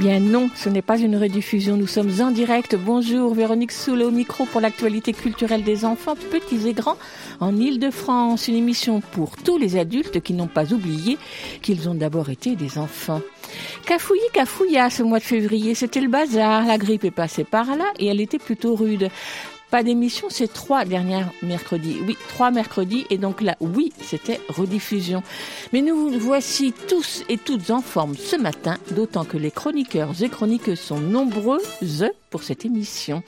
[0.00, 2.74] Bien non, ce n'est pas une rediffusion, nous sommes en direct.
[2.74, 6.96] Bonjour, Véronique Soule au micro pour l'actualité culturelle des enfants, petits et grands,
[7.38, 8.48] en Ile-de-France.
[8.48, 11.18] Une émission pour tous les adultes qui n'ont pas oublié
[11.60, 13.20] qu'ils ont d'abord été des enfants.
[13.84, 16.64] Cafouillis, cafouilla ce mois de février, c'était le bazar.
[16.64, 19.10] La grippe est passée par là et elle était plutôt rude.
[19.70, 21.98] Pas d'émission, c'est trois derniers mercredis.
[22.06, 23.06] Oui, trois mercredis.
[23.08, 25.22] Et donc là, oui, c'était rediffusion.
[25.72, 30.28] Mais nous voici tous et toutes en forme ce matin, d'autant que les chroniqueurs et
[30.28, 33.22] chroniqueuses sont nombreuses pour cette émission.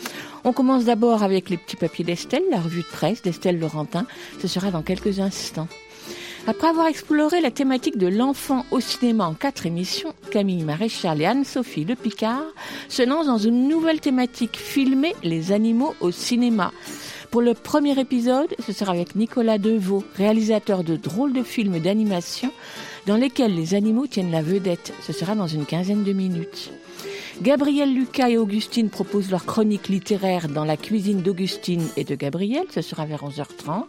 [0.44, 4.06] On commence d'abord avec les petits papiers d'Estelle, la revue de presse d'Estelle Laurentin.
[4.40, 5.68] Ce sera dans quelques instants.
[6.48, 11.24] Après avoir exploré la thématique de l'enfant au cinéma en quatre émissions, Camille Maréchal et
[11.24, 12.42] Anne-Sophie Le Picard
[12.88, 16.72] se lancent dans une nouvelle thématique, filmer les animaux au cinéma.
[17.30, 22.50] Pour le premier épisode, ce sera avec Nicolas Deveau, réalisateur de drôles de films d'animation
[23.06, 24.92] dans lesquels les animaux tiennent la vedette.
[25.00, 26.72] Ce sera dans une quinzaine de minutes.
[27.41, 32.64] Gabriel Lucas et Augustine proposent leur chronique littéraire dans la cuisine d'Augustine et de Gabriel.
[32.70, 33.84] Ce sera vers 11h30.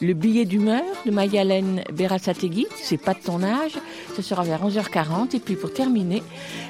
[0.00, 3.78] Le billet d'humeur de Mayalène Berasategui, c'est pas de ton âge.
[4.16, 5.36] Ce sera vers 11h40.
[5.36, 6.22] Et puis pour terminer,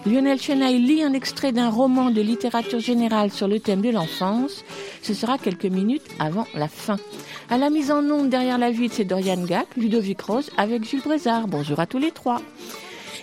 [0.07, 4.65] Lionel Chenaille lit un extrait d'un roman de littérature générale sur le thème de l'enfance.
[5.03, 6.99] Ce sera quelques minutes avant la fin.
[7.49, 11.03] À la mise en onde derrière la vitre, c'est Dorian Gac, Ludovic Rose avec Jules
[11.03, 11.49] Brézard.
[11.49, 12.41] Bonjour à tous les trois.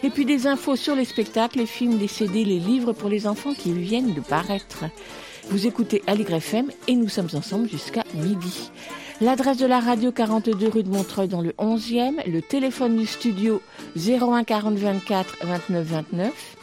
[0.04, 3.28] Et puis des infos sur les spectacles, les films, les CD, les livres pour les
[3.28, 4.86] enfants qui viennent de paraître.
[5.50, 8.70] Vous écoutez Aligre FM et nous sommes ensemble jusqu'à midi.
[9.22, 13.62] L'adresse de la radio 42 rue de Montreuil dans le 11e, le téléphone du studio
[13.96, 16.58] 01 40 24 29 29.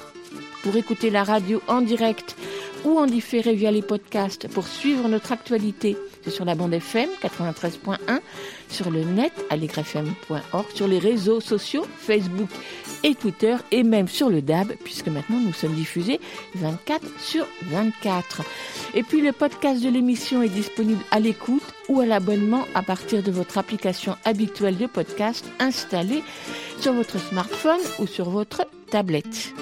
[0.62, 2.37] Pour écouter la radio en direct
[2.84, 5.97] ou en différé via les podcasts pour suivre notre actualité,
[6.30, 8.20] sur la bande FM 93.1,
[8.68, 12.48] sur le net aligrefm.org, sur les réseaux sociaux Facebook
[13.02, 16.20] et Twitter et même sur le DAB puisque maintenant nous sommes diffusés
[16.54, 18.42] 24 sur 24.
[18.94, 23.22] Et puis le podcast de l'émission est disponible à l'écoute ou à l'abonnement à partir
[23.22, 26.22] de votre application habituelle de podcast installée
[26.80, 29.52] sur votre smartphone ou sur votre tablette.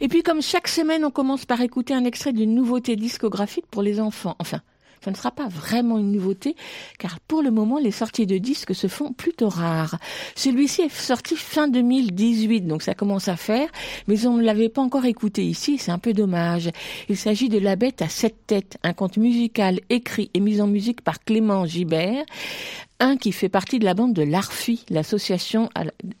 [0.00, 3.82] Et puis comme chaque semaine, on commence par écouter un extrait d'une nouveauté discographique pour
[3.82, 4.36] les enfants.
[4.38, 4.60] Enfin,
[5.04, 6.56] ce ne sera pas vraiment une nouveauté,
[6.98, 9.98] car pour le moment, les sorties de disques se font plutôt rares.
[10.34, 13.68] Celui-ci est sorti fin 2018, donc ça commence à faire,
[14.06, 16.70] mais on ne l'avait pas encore écouté ici, c'est un peu dommage.
[17.08, 20.66] Il s'agit de La Bête à sept têtes, un conte musical écrit et mis en
[20.66, 22.24] musique par Clément Gibert,
[23.00, 25.68] un qui fait partie de la bande de l'ARFI, l'association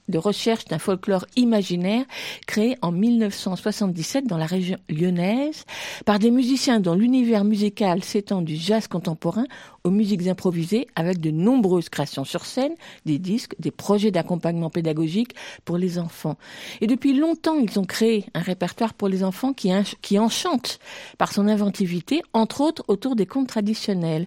[0.08, 2.04] de recherche d'un folklore imaginaire
[2.46, 5.64] créée en 1977 dans la région lyonnaise
[6.04, 9.46] par des musiciens dont l'univers musical s'étend du jazz contemporain
[9.84, 12.74] aux musiques improvisées avec de nombreuses créations sur scène,
[13.06, 15.34] des disques, des projets d'accompagnement pédagogique
[15.64, 16.36] pour les enfants.
[16.80, 19.70] Et depuis longtemps, ils ont créé un répertoire pour les enfants qui,
[20.02, 20.78] qui enchante
[21.16, 24.26] par son inventivité, entre autres autour des contes traditionnels.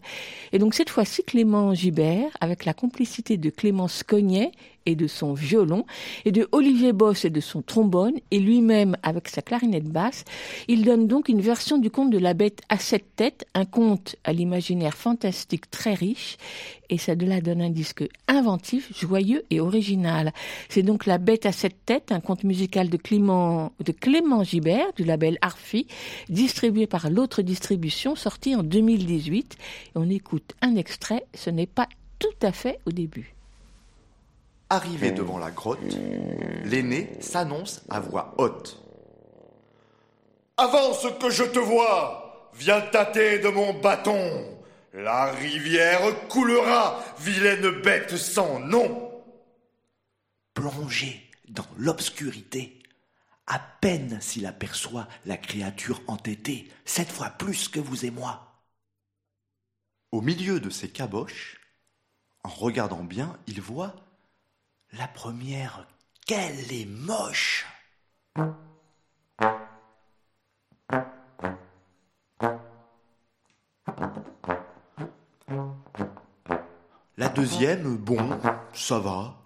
[0.52, 4.52] Et donc cette fois-ci, Clément Gibert, avec la complicité de Clémence Cognet
[4.86, 5.86] et de son violon,
[6.26, 10.26] et de Olivier Boss et de son trombone, et lui-même avec sa clarinette basse,
[10.68, 14.16] il donne donc une version du conte de la bête à sept têtes, un conte
[14.24, 16.38] à l'imaginaire fantastique très riche,
[16.90, 20.34] et ça de là donne un disque inventif, joyeux et original.
[20.68, 24.92] C'est donc La bête à sept têtes, un conte musical de Clément, de Clément Gibert,
[24.98, 25.88] du label Arfi,
[26.28, 29.58] distribué par l'autre distribution, sorti en 2018.
[29.60, 31.88] Et on écoute un extrait, ce n'est pas
[32.22, 33.34] tout à fait au début.
[34.70, 35.98] Arrivé devant la grotte,
[36.64, 38.82] l'aîné s'annonce à voix haute.
[40.56, 44.58] Avance que je te vois, viens tâter de mon bâton.
[44.94, 49.12] La rivière coulera, vilaine bête sans nom.
[50.54, 52.82] Plongé dans l'obscurité,
[53.48, 58.62] à peine s'il aperçoit la créature entêtée, cette fois plus que vous et moi.
[60.12, 61.61] Au milieu de ces caboches,
[62.44, 63.96] en regardant bien, il voit
[64.94, 65.88] la première,
[66.26, 67.66] qu'elle est moche.
[77.18, 78.40] La deuxième, bon,
[78.74, 79.38] ça va.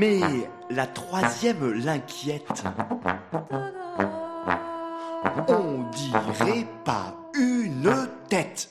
[0.00, 0.18] Mais
[0.70, 2.64] la troisième l'inquiète.
[5.46, 8.70] On dirait pas une tête.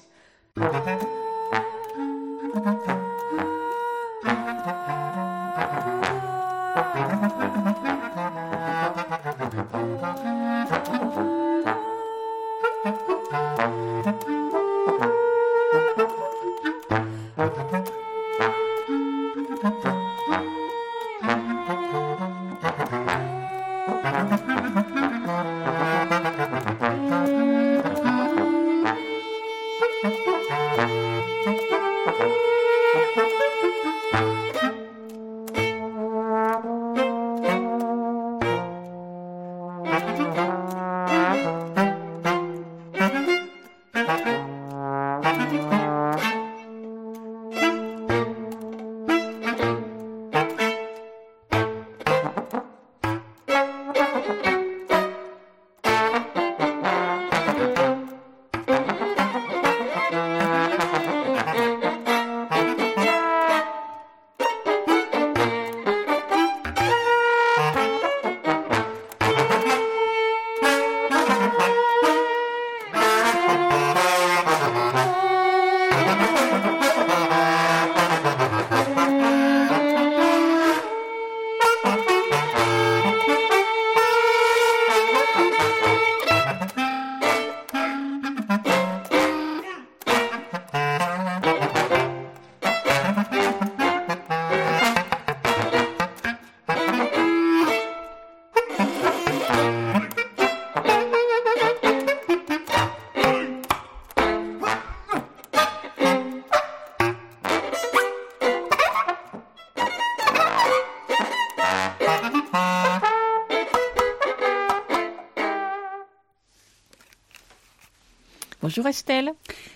[118.80, 119.34] Bonjour Estelle.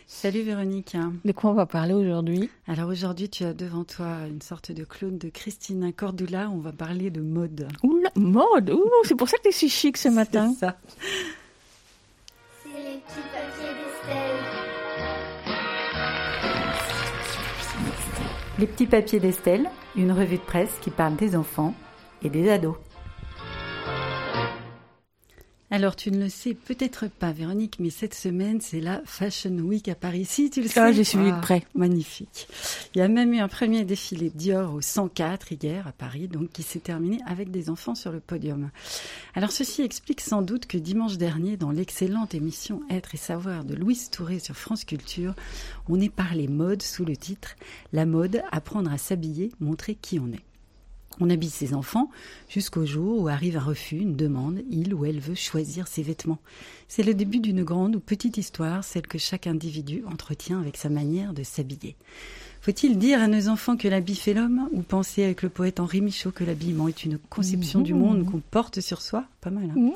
[0.08, 0.96] Salut Véronique.
[1.26, 2.50] De quoi on va parler aujourd'hui?
[2.70, 6.50] Alors aujourd'hui, tu as devant toi une sorte de clone de Christina Cordula.
[6.50, 7.68] On va parler de mode.
[7.84, 10.54] Oula, mode Ouh, C'est pour ça que tu es si chic ce matin.
[10.54, 10.78] C'est ça.
[12.64, 14.40] C'est les petits papiers d'Estelle.
[18.58, 21.74] Les petits papiers d'Estelle, une revue de presse qui parle des enfants
[22.22, 22.78] et des ados.
[25.76, 29.88] Alors, tu ne le sais peut-être pas, Véronique, mais cette semaine, c'est la Fashion Week
[29.88, 30.24] à Paris.
[30.24, 30.80] Si, tu le sais.
[30.80, 31.64] Ah, j'ai suivi de Ah, près.
[31.74, 32.48] Magnifique.
[32.94, 36.52] Il y a même eu un premier défilé Dior au 104 hier à Paris, donc
[36.52, 38.70] qui s'est terminé avec des enfants sur le podium.
[39.34, 43.74] Alors, ceci explique sans doute que dimanche dernier, dans l'excellente émission Être et Savoir de
[43.74, 45.34] Louise Touré sur France Culture,
[45.90, 47.56] on est parlé mode sous le titre
[47.94, 50.44] La mode, apprendre à s'habiller, montrer qui on est.
[51.20, 52.10] On habille ses enfants
[52.50, 56.40] jusqu'au jour où arrive un refus, une demande, il ou elle veut choisir ses vêtements.
[56.88, 60.90] C'est le début d'une grande ou petite histoire, celle que chaque individu entretient avec sa
[60.90, 61.96] manière de s'habiller.
[62.62, 66.02] Faut-il dire à nos enfants que l'habit fait l'homme ou penser avec le poète Henri
[66.02, 69.26] Michaud que l'habillement est une conception du monde qu'on porte sur soi?
[69.42, 69.92] Pas mal, hein Mhm.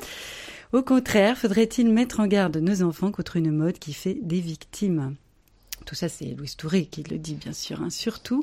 [0.74, 5.14] Au contraire, faudrait-il mettre en garde nos enfants contre une mode qui fait des victimes?
[5.86, 7.80] Tout ça, c'est Louise Touré qui le dit, bien sûr.
[7.80, 7.88] hein.
[7.88, 8.42] Surtout,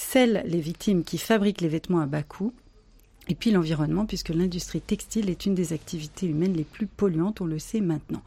[0.00, 2.52] celles, les victimes qui fabriquent les vêtements à bas coût,
[3.30, 7.46] et puis l'environnement, puisque l'industrie textile est une des activités humaines les plus polluantes, on
[7.46, 8.22] le sait maintenant.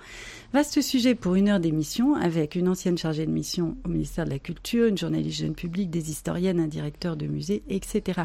[0.53, 4.29] Vaste sujet pour une heure d'émission, avec une ancienne chargée de mission au ministère de
[4.29, 8.21] la Culture, une journaliste jeune public, des historiennes, un directeur de musée, etc.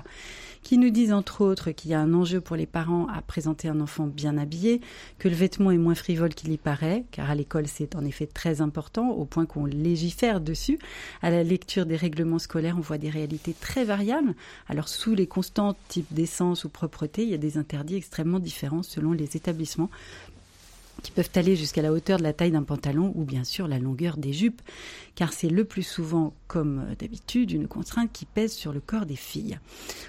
[0.63, 3.69] Qui nous disent entre autres qu'il y a un enjeu pour les parents à présenter
[3.69, 4.81] un enfant bien habillé,
[5.19, 8.27] que le vêtement est moins frivole qu'il y paraît, car à l'école c'est en effet
[8.27, 10.79] très important, au point qu'on légifère dessus.
[11.23, 14.35] À la lecture des règlements scolaires, on voit des réalités très variables.
[14.69, 19.13] Alors sous les constantes type d'essence propreté, il y a des interdits extrêmement différents selon
[19.13, 19.91] les établissements
[21.03, 23.79] qui peuvent aller jusqu'à la hauteur de la taille d'un pantalon ou bien sûr la
[23.79, 24.63] longueur des jupes,
[25.15, 29.17] car c'est le plus souvent, comme d'habitude, une contrainte qui pèse sur le corps des
[29.17, 29.59] filles.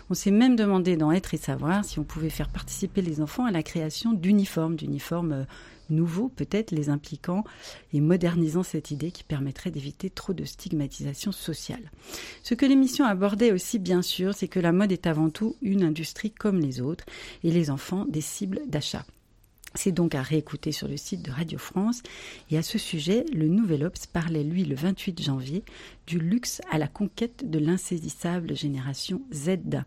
[0.09, 3.45] On s'est même demandé dans Être et Savoir si on pouvait faire participer les enfants
[3.45, 5.43] à la création d'uniformes, d'uniformes euh,
[5.89, 7.43] nouveaux peut-être, les impliquant
[7.93, 11.91] et modernisant cette idée qui permettrait d'éviter trop de stigmatisation sociale.
[12.43, 15.83] Ce que l'émission abordait aussi bien sûr, c'est que la mode est avant tout une
[15.83, 17.05] industrie comme les autres
[17.43, 19.05] et les enfants des cibles d'achat.
[19.75, 22.01] C'est donc à réécouter sur le site de Radio France.
[22.49, 25.63] Et à ce sujet, le Nouvel Obs parlait, lui, le 28 janvier,
[26.07, 29.83] du luxe à la conquête de l'insaisissable génération Z.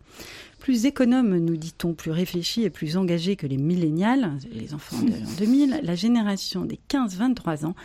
[0.59, 5.11] Plus économe, nous dit-on, plus réfléchi et plus engagé que les millénials, les enfants de
[5.11, 7.75] l'an 2000, la génération des 15-23 ans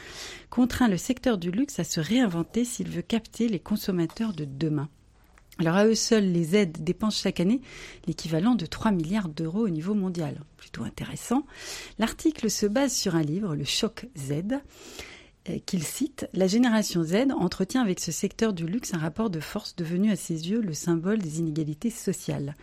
[0.50, 4.88] contraint le secteur du luxe à se réinventer s'il veut capter les consommateurs de demain.
[5.58, 7.60] Alors à eux seuls, les aides dépensent chaque année
[8.06, 10.40] l'équivalent de 3 milliards d'euros au niveau mondial.
[10.56, 11.44] Plutôt intéressant.
[11.98, 14.60] L'article se base sur un livre, Le Choc Z,
[15.48, 16.28] euh, qu'il cite.
[16.32, 20.16] La génération Z entretient avec ce secteur du luxe un rapport de force devenu à
[20.16, 22.54] ses yeux le symbole des inégalités sociales.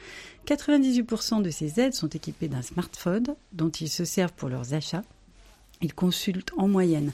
[0.47, 5.03] 98% de ces aides sont équipés d'un smartphone dont ils se servent pour leurs achats.
[5.81, 7.11] Ils consultent en moyenne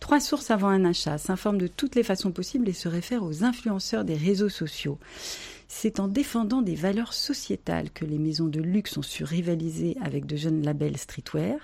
[0.00, 3.44] Trois sources avant un achat, s'informent de toutes les façons possibles et se réfèrent aux
[3.44, 4.98] influenceurs des réseaux sociaux.
[5.68, 10.26] C'est en défendant des valeurs sociétales que les maisons de luxe ont su rivaliser avec
[10.26, 11.58] de jeunes labels streetwear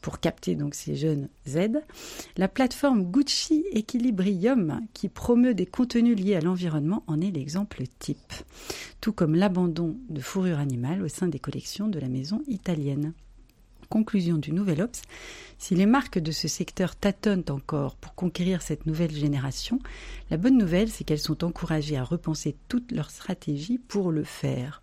[0.00, 1.82] pour capter donc ces jeunes Z.
[2.36, 8.32] La plateforme Gucci Equilibrium qui promeut des contenus liés à l'environnement en est l'exemple type,
[9.00, 13.12] tout comme l'abandon de fourrure animale au sein des collections de la maison italienne.
[13.94, 15.02] Conclusion du Nouvel Ops,
[15.56, 19.78] si les marques de ce secteur tâtonnent encore pour conquérir cette nouvelle génération,
[20.32, 24.82] la bonne nouvelle, c'est qu'elles sont encouragées à repenser toute leur stratégie pour le faire.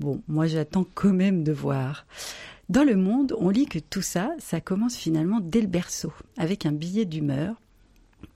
[0.00, 2.06] Bon, moi j'attends quand même de voir.
[2.70, 6.64] Dans le monde, on lit que tout ça, ça commence finalement dès le berceau, avec
[6.64, 7.56] un billet d'humeur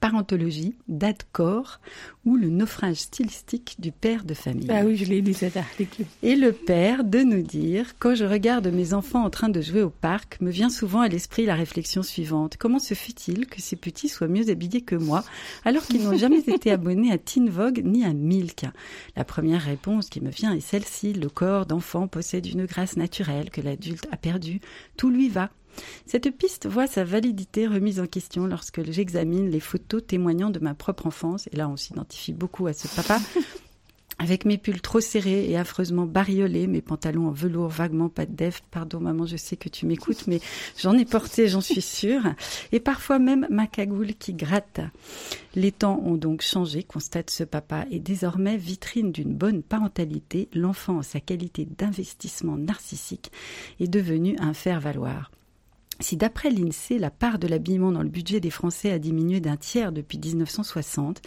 [0.00, 1.78] Parentologie d'Adcor
[2.24, 4.68] ou le naufrage stylistique du père de famille.
[4.70, 6.04] Ah oui, je l'ai lu cet article.
[6.22, 9.82] Et le père de nous dire Quand je regarde mes enfants en train de jouer
[9.82, 13.76] au parc, me vient souvent à l'esprit la réflexion suivante Comment se fait-il que ces
[13.76, 15.22] petits soient mieux habillés que moi,
[15.64, 18.64] alors qu'ils n'ont jamais été abonnés à Teen Vogue ni à Milk?
[19.16, 23.50] La première réponse qui me vient est celle-ci Le corps d'enfant possède une grâce naturelle
[23.50, 24.60] que l'adulte a perdue.
[24.96, 25.50] Tout lui va.
[26.06, 30.74] Cette piste voit sa validité remise en question lorsque j'examine les photos témoignant de ma
[30.74, 31.48] propre enfance.
[31.52, 33.20] Et là, on s'identifie beaucoup à ce papa.
[34.22, 38.34] Avec mes pulls trop serrés et affreusement bariolés, mes pantalons en velours vaguement pas de
[38.34, 38.60] def.
[38.70, 40.42] Pardon maman, je sais que tu m'écoutes, mais
[40.76, 42.20] j'en ai porté, j'en suis sûre.
[42.70, 44.82] Et parfois même ma cagoule qui gratte.
[45.54, 50.98] Les temps ont donc changé, constate ce papa, et désormais, vitrine d'une bonne parentalité, l'enfant
[50.98, 53.32] en sa qualité d'investissement narcissique
[53.80, 55.30] est devenu un faire-valoir.
[56.00, 59.58] Si d'après l'INSEE, la part de l'habillement dans le budget des Français a diminué d'un
[59.58, 61.20] tiers depuis 1960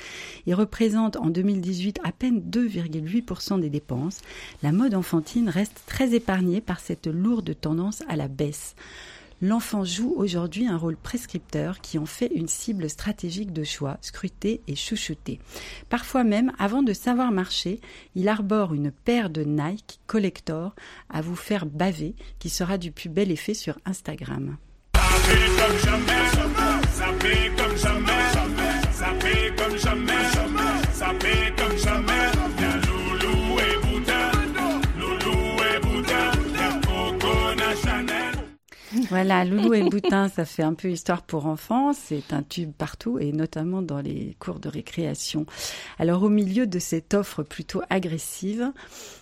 [0.47, 4.21] et représente en 2018 à peine 2,8% des dépenses,
[4.63, 8.75] la mode enfantine reste très épargnée par cette lourde tendance à la baisse.
[9.43, 14.61] L'enfant joue aujourd'hui un rôle prescripteur qui en fait une cible stratégique de choix, scrutée
[14.69, 15.41] et chouchoutée.
[15.89, 17.81] Parfois même, avant de savoir marcher,
[18.15, 20.73] il arbore une paire de Nike Collector
[21.09, 24.55] à vous faire baver qui sera du plus bel effet sur Instagram.
[39.09, 41.93] Voilà, Loulou et Boutin, ça fait un peu histoire pour enfants.
[41.93, 45.45] C'est un tube partout et notamment dans les cours de récréation.
[45.99, 48.71] Alors, au milieu de cette offre plutôt agressive,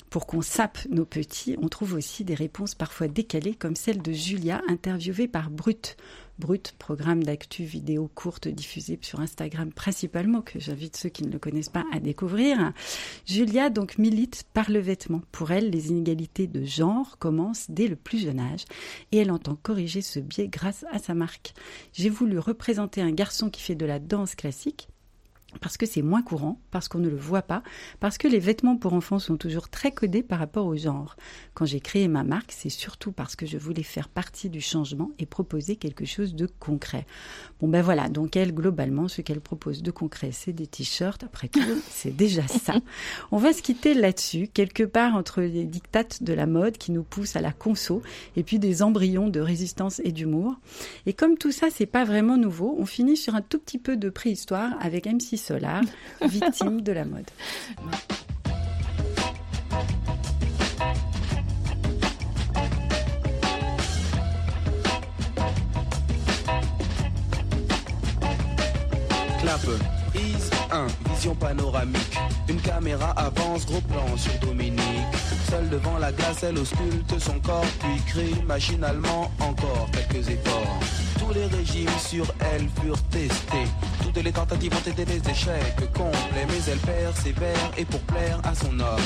[0.10, 4.12] pour qu'on sape nos petits, on trouve aussi des réponses parfois décalées, comme celle de
[4.12, 5.96] Julia, interviewée par Brut.
[6.42, 11.38] Brut, programme d'actu vidéo courte diffusé sur Instagram principalement, que j'invite ceux qui ne le
[11.38, 12.74] connaissent pas à découvrir.
[13.28, 15.22] Julia donc milite par le vêtement.
[15.32, 18.66] Pour elle, les inégalités de genre commencent dès le plus jeune âge
[19.12, 21.54] et elle entend corriger ce biais grâce à sa marque.
[21.94, 24.88] J'ai voulu représenter un garçon qui fait de la danse classique
[25.60, 27.64] parce que c'est moins courant, parce qu'on ne le voit pas,
[28.00, 31.16] parce que les vêtements pour enfants sont toujours très codés par rapport au genre.
[31.54, 35.12] Quand j'ai créé ma marque, c'est surtout parce que je voulais faire partie du changement
[35.20, 37.06] et proposer quelque chose de concret.
[37.60, 41.24] Bon ben voilà, donc elle, globalement, ce qu'elle propose de concret, c'est des t-shirts.
[41.24, 42.76] Après tout, c'est déjà ça.
[43.32, 47.04] On va se quitter là-dessus, quelque part entre les dictates de la mode qui nous
[47.04, 48.02] poussent à la conso
[48.36, 50.60] et puis des embryons de résistance et d'humour.
[51.06, 53.98] Et comme tout ça, c'est pas vraiment nouveau, on finit sur un tout petit peu
[53.98, 55.84] de préhistoire avec M6 Solar,
[56.22, 57.32] victime de la mode.
[69.42, 70.01] Clap, prise
[70.82, 72.18] 1, vision panoramique.
[72.48, 74.82] Une caméra avance, gros plan sur Dominique.
[75.50, 80.80] Seule devant la glace, elle ausculte son corps, puis crie machinalement encore quelques efforts.
[81.20, 83.68] Tous les régimes sur elle furent testés.
[84.04, 88.56] Toutes les tentatives ont été des échecs complets, mais elle persévère et pour plaire à
[88.56, 89.02] son homme.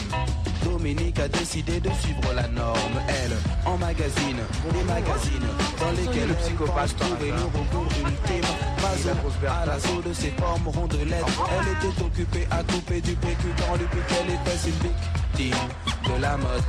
[0.64, 3.00] Dominique a décidé de suivre la norme.
[3.08, 4.38] Elle, en magazine,
[4.72, 8.75] des magazines dans lesquels le psychopathe trouvé le recours ultime.
[8.86, 9.10] Mazo
[9.48, 11.26] à l'assaut de ses formes rondelettes.
[11.52, 15.68] Elle était occupée à couper du PQ quand lui piquait les fesses une victime
[16.06, 16.64] de la mode.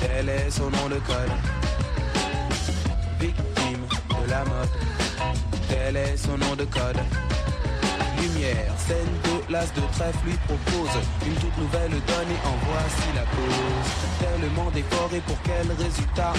[0.00, 1.32] Tel est son nom de code.
[3.20, 4.68] Victime de la mode.
[5.68, 6.98] Tel est son nom de code
[8.22, 8.72] lumière.
[8.78, 10.94] Scène de l'as de trèfle lui propose
[11.26, 14.02] une toute nouvelle donne et en voici la cause.
[14.20, 16.32] Tellement et pour quel résultat?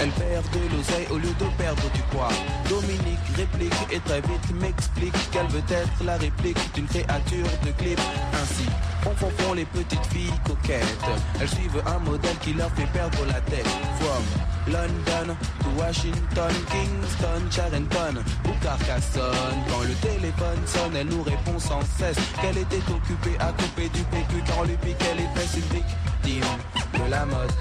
[0.00, 2.28] Elle perd de l'oseille au lieu de perdre du poids.
[2.68, 8.00] Dominique réplique et très vite m'explique qu'elle veut être la réplique d'une créature de clip.
[8.32, 8.66] Ainsi,
[9.06, 11.04] on confond les petites filles coquettes.
[11.40, 13.66] Elles suivent un modèle qui leur fait perdre la tête.
[14.00, 14.24] From
[14.72, 19.58] London to Washington, Kingston, Charenton ou Carcassonne.
[19.68, 24.02] Quand le téléphone sonne, elle nous répond sans cesse qu'elle était occupée à couper du
[24.04, 26.50] PQ quand lui piquait les fesses une victime
[26.94, 27.52] de la mode.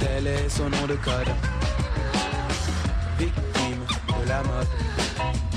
[0.00, 1.28] Tel est son nom de code.
[3.18, 4.68] Victime de la mode.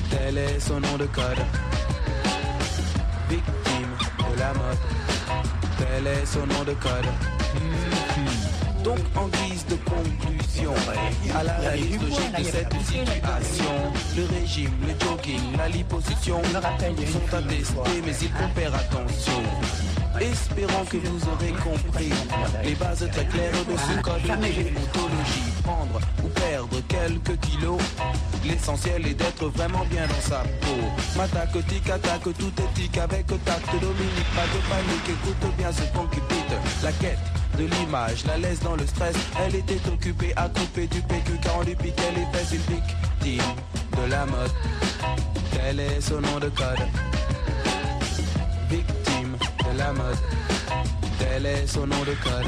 [0.09, 1.39] Tel est son nom de code.
[3.29, 3.62] Victime
[4.37, 4.77] la mode.
[5.77, 7.07] Tel est son nom de code.
[8.83, 10.73] Donc en guise de conclusion,
[11.33, 13.75] à la réalité logique de cette situation,
[14.17, 16.57] le régime, le jogging, la liposuction sont
[17.37, 19.41] attestés, mais il faut faire attention.
[20.21, 22.11] Espérons que vous aurez compris
[22.63, 25.53] les bases très claires de ce code déontologie.
[25.63, 27.81] Prendre ou perdre quelques kilos,
[28.45, 31.17] l'essentiel est d'être vraiment bien dans sa peau.
[31.17, 33.71] M'attaque, tic, attaque, tout éthique avec tact.
[33.81, 36.07] Dominique, pas de panique, écoute bien ce qu'on.
[36.83, 37.17] La quête
[37.57, 39.15] de l'image, la laisse dans le stress.
[39.45, 42.53] Elle était occupée à couper du PQ car on lui piquait les fesses.
[42.53, 43.53] Une victime
[43.97, 44.51] de la mode.
[45.51, 46.87] Tel est son nom de code.
[49.91, 50.17] Mode.
[51.19, 52.47] Tel est son nom de code.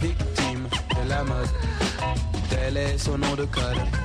[0.00, 1.24] Victime de la
[2.98, 4.03] son de code.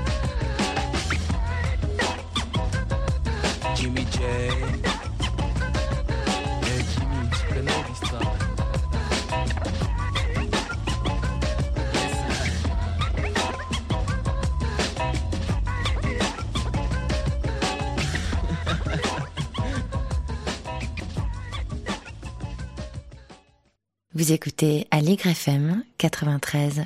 [24.30, 26.84] Vous écoutez Allegre FM 93.1.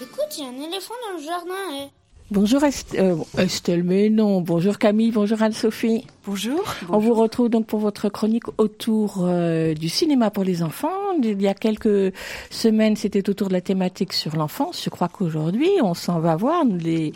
[0.00, 1.84] Écoute, il y a un éléphant dans le jardin.
[1.84, 1.88] Et...
[2.30, 4.40] Bonjour Est- euh, Estelle, mais non.
[4.40, 6.06] Bonjour Camille, bonjour Anne-Sophie.
[6.24, 6.62] Bonjour.
[6.88, 10.88] On vous retrouve donc pour votre chronique autour euh, du cinéma pour les enfants.
[11.22, 12.14] Il y a quelques
[12.48, 14.82] semaines, c'était autour de la thématique sur l'enfance.
[14.82, 17.12] Je crois qu'aujourd'hui, on s'en va voir les,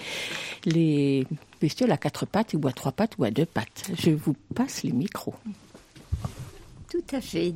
[0.66, 1.26] les
[1.62, 3.90] bestioles à quatre pattes ou à trois pattes ou à deux pattes.
[3.98, 5.32] Je vous passe les micros.
[6.90, 7.54] Tout à fait.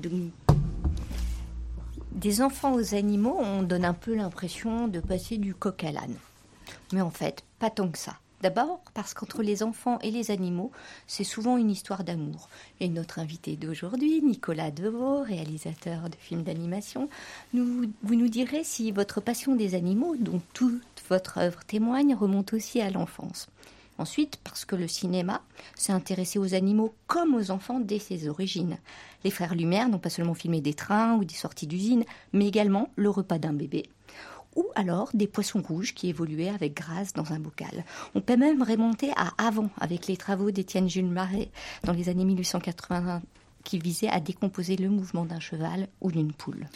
[2.12, 6.14] Des enfants aux animaux, on donne un peu l'impression de passer du coq à l'âne.
[6.92, 8.14] Mais en fait, pas tant que ça.
[8.42, 10.70] D'abord parce qu'entre les enfants et les animaux,
[11.09, 12.49] c'est souvent une histoire d'amour.
[12.79, 17.09] Et notre invité d'aujourd'hui, Nicolas Deveau, réalisateur de films d'animation,
[17.53, 22.81] vous nous direz si votre passion des animaux, dont toute votre œuvre témoigne, remonte aussi
[22.81, 23.49] à l'enfance.
[23.96, 25.42] Ensuite, parce que le cinéma
[25.76, 28.78] s'est intéressé aux animaux comme aux enfants dès ses origines.
[29.22, 32.90] Les frères Lumière n'ont pas seulement filmé des trains ou des sorties d'usine, mais également
[32.96, 33.85] le repas d'un bébé.
[34.57, 37.85] Ou alors des poissons rouges qui évoluaient avec grâce dans un bocal.
[38.14, 41.50] On peut même remonter à avant avec les travaux d'Étienne Jules Marais
[41.85, 43.22] dans les années 1880
[43.64, 46.68] qui visaient à décomposer le mouvement d'un cheval ou d'une poule.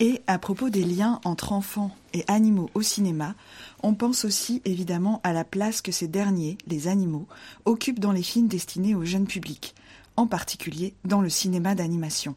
[0.00, 3.36] Et à propos des liens entre enfants et animaux au cinéma,
[3.82, 7.28] on pense aussi évidemment à la place que ces derniers, les animaux,
[7.64, 9.74] occupent dans les films destinés au jeune public,
[10.16, 12.34] en particulier dans le cinéma d'animation.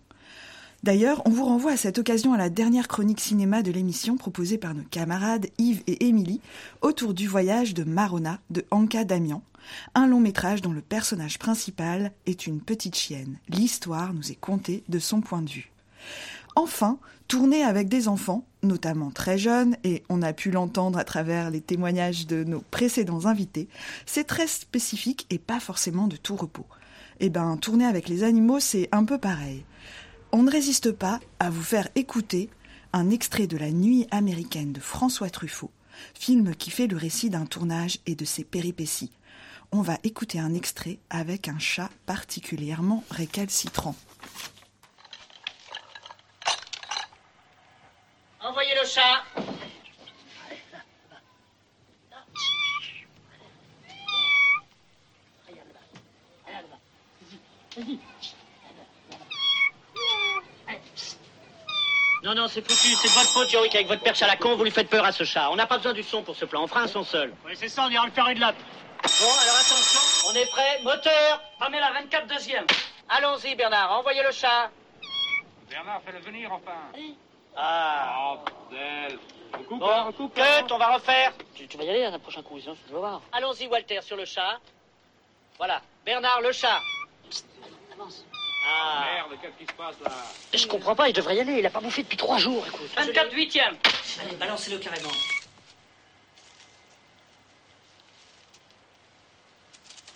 [0.83, 4.59] D'ailleurs, on vous renvoie à cette occasion à la dernière chronique cinéma de l'émission proposée
[4.59, 6.41] par nos camarades Yves et Émilie
[6.81, 9.41] autour du voyage de Marona de Anka Damian,
[9.95, 13.39] un long métrage dont le personnage principal est une petite chienne.
[13.49, 15.71] L'histoire nous est contée de son point de vue.
[16.57, 21.51] Enfin, tourner avec des enfants, notamment très jeunes, et on a pu l'entendre à travers
[21.51, 23.67] les témoignages de nos précédents invités,
[24.07, 26.65] c'est très spécifique et pas forcément de tout repos.
[27.19, 29.65] Eh ben, tourner avec les animaux, c'est un peu pareil.
[30.31, 32.49] On ne résiste pas à vous faire écouter
[32.91, 35.69] un extrait de La Nuit américaine de François Truffaut,
[36.15, 39.11] film qui fait le récit d'un tournage et de ses péripéties.
[39.71, 43.93] On va écouter un extrait avec un chat particulièrement récalcitrant.
[48.47, 49.23] Envoyez le chat.
[62.23, 64.55] Non, non, c'est foutu, c'est de votre faute, Yorick, avec votre perche à la con,
[64.55, 65.51] vous lui faites peur à ce chat.
[65.51, 67.33] On n'a pas besoin du son pour ce plan, on fera un son seul.
[67.45, 68.55] Oui, c'est ça, on ira le faire une latte.
[69.03, 72.65] Bon, alors attention, on est prêt, moteur Pamela 24 deuxième.
[73.09, 74.71] Allons-y, Bernard, envoyez le chat.
[75.69, 76.77] Bernard, fais-le venir, enfin.
[76.95, 77.17] Oui.
[77.57, 78.33] Ah.
[78.33, 78.37] Oh,
[78.69, 79.19] bordel.
[79.57, 80.35] On coupe, Bon, hein, on coupe.
[80.35, 80.67] cut, hein.
[80.69, 81.33] on va refaire.
[81.55, 83.21] Tu, tu vas y aller à un prochain coup, sinon tu vas voir.
[83.31, 84.59] Allons-y, Walter, sur le chat.
[85.57, 85.81] Voilà.
[86.05, 86.79] Bernard, le chat.
[87.29, 87.45] Psst,
[87.93, 88.23] avance.
[88.69, 89.05] Ah.
[89.15, 90.11] Merde, qu'est-ce qui se passe là
[90.53, 91.59] Je comprends pas, il devrait y aller.
[91.59, 92.89] Il a pas bouffé depuis trois jours, écoute.
[92.95, 93.75] 24 huitième.
[94.21, 95.09] Allez, balancez-le carrément.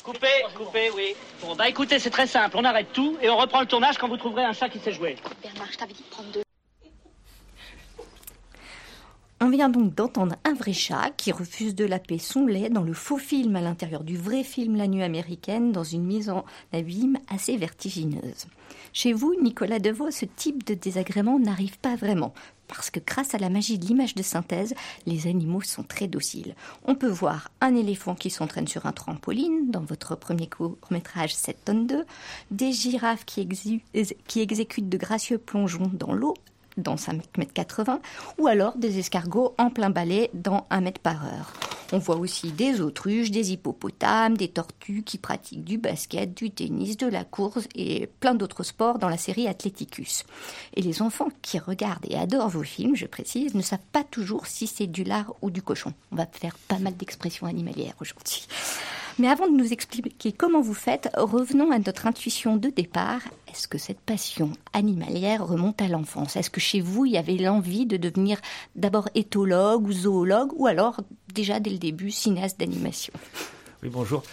[0.03, 1.15] Coupez, coupez, oui.
[1.41, 2.57] Bon, bah écoutez, c'est très simple.
[2.57, 4.91] On arrête tout et on reprend le tournage quand vous trouverez un chat qui sait
[4.93, 5.15] jouer.
[5.43, 6.41] Bernard, je t'avais dit de prendre deux.
[9.43, 12.93] On vient donc d'entendre un vrai chat qui refuse de laper son lait dans le
[12.93, 17.17] faux film à l'intérieur du vrai film La Nuit américaine dans une mise en abîme
[17.27, 18.45] assez vertigineuse.
[18.93, 22.35] Chez vous, Nicolas Devaux, ce type de désagrément n'arrive pas vraiment.
[22.67, 24.75] Parce que grâce à la magie de l'image de synthèse,
[25.07, 26.53] les animaux sont très dociles.
[26.85, 31.65] On peut voir un éléphant qui s'entraîne sur un trampoline dans votre premier court-métrage 7
[31.65, 32.05] tonnes 2,
[32.51, 33.41] des girafes qui,
[34.35, 36.35] exécutent de gracieux plongeons dans l'eau
[36.77, 37.99] dans 5 mètres 80
[38.37, 41.53] ou alors des escargots en plein balai dans 1 mètre par heure.
[41.93, 46.95] On voit aussi des autruches, des hippopotames, des tortues qui pratiquent du basket, du tennis,
[46.95, 50.23] de la course et plein d'autres sports dans la série Athleticus.
[50.73, 54.47] Et les enfants qui regardent et adorent vos films, je précise, ne savent pas toujours
[54.47, 55.93] si c'est du lard ou du cochon.
[56.13, 58.47] On va faire pas mal d'expressions animalières aujourd'hui.
[59.19, 63.21] Mais avant de nous expliquer comment vous faites, revenons à notre intuition de départ.
[63.51, 66.35] Est-ce que cette passion animalière remonte à l'enfance?
[66.35, 68.39] Est-ce que chez vous, il y avait l'envie de devenir
[68.75, 71.01] d'abord éthologue ou zoologue, ou alors
[71.33, 73.13] déjà dès le début cinéaste d'animation?
[73.83, 74.23] Oui, bonjour.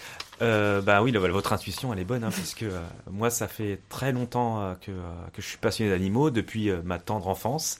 [0.41, 2.79] Euh, bah oui, le- votre intuition, elle est bonne, hein, parce euh,
[3.11, 5.01] moi, ça fait très longtemps euh, que, euh,
[5.41, 7.77] je suis passionné d'animaux, depuis euh, ma tendre enfance,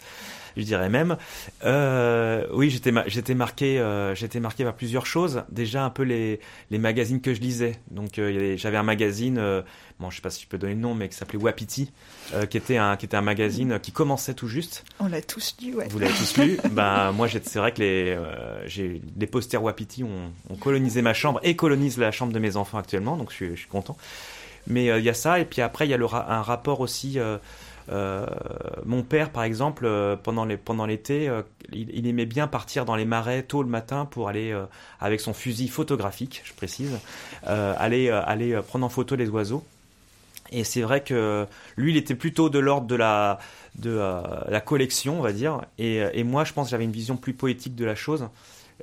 [0.58, 1.16] je dirais même.
[1.64, 3.80] Euh, oui, j'étais ma- marqué,
[4.14, 5.44] j'étais marqué par plusieurs choses.
[5.50, 7.80] Déjà, un peu les, les magazines que je lisais.
[7.92, 8.20] Donc,
[8.58, 9.38] j'avais un magazine,
[10.00, 11.92] bon, je sais pas si je peux donner le nom, mais qui s'appelait Wapiti,
[12.34, 14.84] euh, qui était un qui était un magazine qui commençait tout juste.
[15.00, 15.88] On l'a tous lu, ouais.
[15.90, 16.58] Vous l'avez tous lu.
[16.72, 21.14] ben moi, c'est vrai que les, euh, j'ai les posters Wapiti ont, ont colonisé ma
[21.14, 23.98] chambre et colonisent la chambre de mes enfants actuellement, donc je suis, je suis content.
[24.68, 26.42] Mais euh, il y a ça, et puis après, il y a le ra- un
[26.42, 27.18] rapport aussi.
[27.18, 27.38] euh,
[28.86, 32.86] mon père, par exemple, euh, pendant les pendant l'été, euh, il, il aimait bien partir
[32.86, 34.56] dans les marais tôt le matin pour aller
[35.00, 36.92] avec son fusil photographique, je précise,
[37.46, 39.64] aller aller prendre en photo les oiseaux.
[40.52, 41.46] Et c'est vrai que
[41.78, 43.40] lui, il était plutôt de l'ordre de la,
[43.76, 45.62] de euh, la collection, on va dire.
[45.78, 48.30] Et, moi, je pense que j'avais une vision plus poétique de la chose.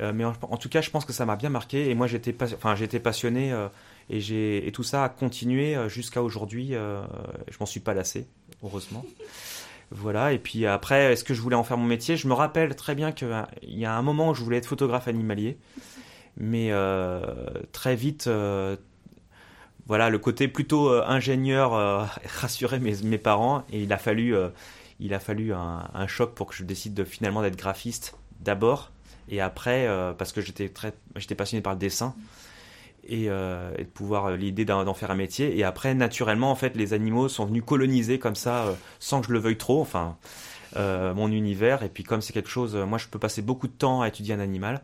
[0.01, 1.91] Euh, mais en, tout cas, je pense que ça m'a bien marqué.
[1.91, 3.53] Et moi, j'étais pas, enfin, j'étais passionné.
[3.53, 3.69] euh,
[4.09, 6.69] et, j'ai, et tout ça a continué jusqu'à aujourd'hui.
[6.71, 8.29] je m'en suis pas lassé,
[8.63, 9.05] heureusement.
[9.91, 12.17] Voilà, et puis après, est-ce que je voulais en faire mon métier?
[12.17, 13.29] Je me rappelle très bien qu'il
[13.65, 15.59] y a un moment où je voulais être photographe animalier,
[16.37, 16.71] mais
[17.73, 18.29] très vite,
[19.87, 22.05] voilà, le côté plutôt euh, ingénieur euh,
[22.41, 24.49] rassurait mes, parents, et il a fallu, euh,
[24.99, 28.91] il a fallu un, choc pour que je décide de, finalement d'être graphiste d'abord,
[29.29, 32.15] et après, parce que j'étais très, j'étais passionné par le dessin
[33.09, 35.59] et, de pouvoir l'idée d'en faire un métier.
[35.59, 39.33] Et après, naturellement, en fait, les animaux sont venus coloniser comme ça, sans que je
[39.33, 40.17] le veuille trop, enfin,
[40.77, 41.83] mon univers.
[41.83, 44.33] Et puis, comme c'est quelque chose, moi, je peux passer beaucoup de temps à étudier
[44.33, 44.81] un animal,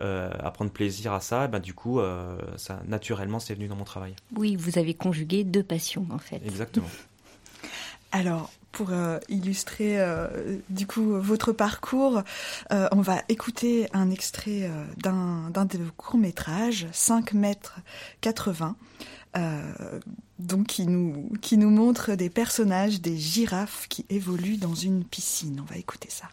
[0.00, 1.44] euh, à prendre plaisir à ça.
[1.44, 4.14] Et ben, du coup, euh, ça, naturellement, c'est venu dans mon travail.
[4.36, 6.40] Oui, vous avez conjugué deux passions en fait.
[6.44, 6.88] Exactement.
[8.12, 12.22] Alors, pour euh, illustrer euh, du coup votre parcours,
[12.72, 17.80] euh, on va écouter un extrait euh, d'un d'un de vos courts-métrages, 5 mètres
[18.20, 18.76] 80,
[19.36, 20.00] euh,
[20.38, 25.60] donc qui nous, qui nous montre des personnages, des girafes qui évoluent dans une piscine.
[25.60, 26.28] On va écouter ça.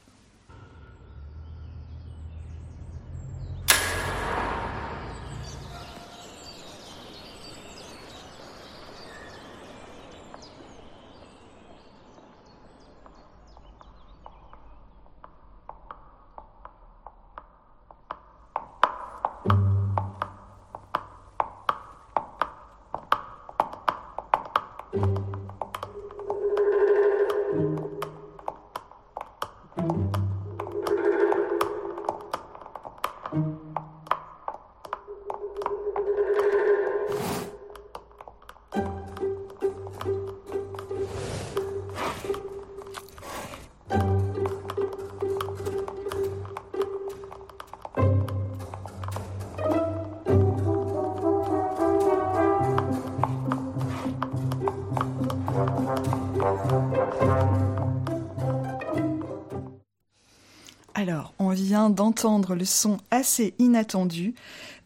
[61.90, 64.34] D'entendre le son assez inattendu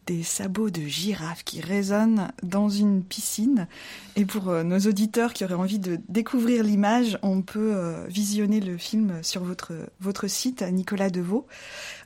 [0.06, 3.68] des sabots de girafe qui résonnent dans une piscine.
[4.16, 8.60] Et pour euh, nos auditeurs qui auraient envie de découvrir l'image, on peut euh, visionner
[8.60, 11.46] le film sur votre, votre site, Nicolas Deveau.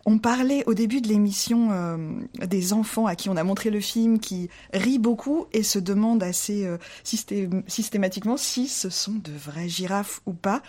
[0.07, 1.97] On parlait au début de l'émission euh,
[2.47, 6.23] des enfants à qui on a montré le film qui rient beaucoup et se demandent
[6.23, 6.69] assez
[7.05, 10.63] systématiquement si ce sont de vraies girafes ou pas.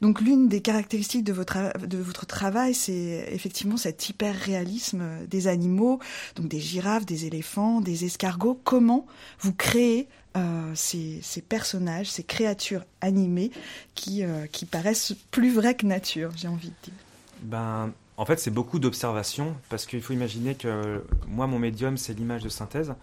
[0.00, 5.98] Donc l'une des caractéristiques de votre, de votre travail, c'est effectivement cet hyper-réalisme des animaux,
[6.36, 8.60] donc des girafes, des éléphants, des escargots.
[8.64, 9.06] Comment
[9.40, 13.50] vous créez euh, ces, personnages, ces créatures animées
[13.94, 16.94] qui, euh, qui paraissent plus vraies que nature, j'ai envie de dire?
[17.42, 22.12] Ben, En fait, c'est beaucoup d'observations, parce qu'il faut imaginer que moi, mon médium, c'est
[22.14, 22.94] l'image de synthèse.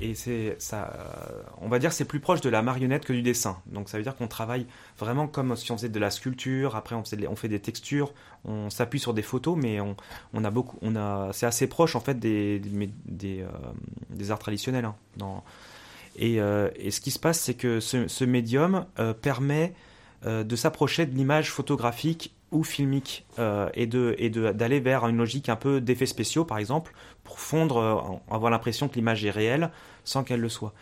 [0.00, 0.92] Et c'est ça,
[1.60, 3.58] on va dire, c'est plus proche de la marionnette que du dessin.
[3.66, 4.66] Donc ça veut dire qu'on travaille
[4.96, 6.76] vraiment comme si on faisait de la sculpture.
[6.76, 8.12] Après, on, fait des textures,
[8.44, 12.00] on s'appuie sur des photos, mais on, a beaucoup, on a, c'est assez proche en
[12.00, 12.60] fait des
[13.06, 14.84] des, euh, arts traditionnels.
[14.84, 15.42] Hein,
[16.20, 19.72] euh, et, ce qui se passe, c'est que ce, médium euh, permet
[20.24, 23.26] de s'approcher de l'image photographique ou filmique
[23.74, 26.92] et de et d'aller vers une logique un peu d'effets spéciaux, par exemple,
[27.24, 29.70] pour fondre, avoir l'impression que l'image est réelle
[30.04, 30.72] sans qu'elle le soit.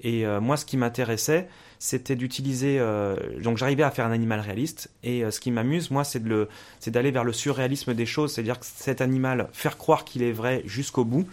[0.00, 2.78] Et euh, moi, ce qui m'intéressait, c'était d'utiliser.
[2.78, 4.90] Euh, donc, j'arrivais à faire un animal réaliste.
[5.02, 6.48] Et euh, ce qui m'amuse, moi, c'est de
[6.80, 10.32] c'est d'aller vers le surréalisme des choses, c'est-à-dire que cet animal, faire croire qu'il est
[10.32, 11.26] vrai jusqu'au bout,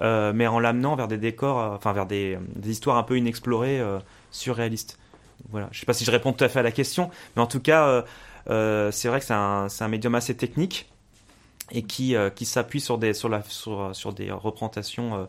[0.00, 3.82] mais en l'amenant vers des décors, enfin vers des, des, histoires un peu inexplorées,
[4.30, 4.96] surréalistes.
[5.50, 5.68] Voilà.
[5.72, 7.58] Je sais pas si je réponds tout à fait à la question, mais en tout
[7.58, 8.04] cas,
[8.48, 10.90] c'est vrai que c'est un, médium assez technique
[11.70, 15.28] et qui, qui s'appuie sur des, sur, la, sur, sur des représentations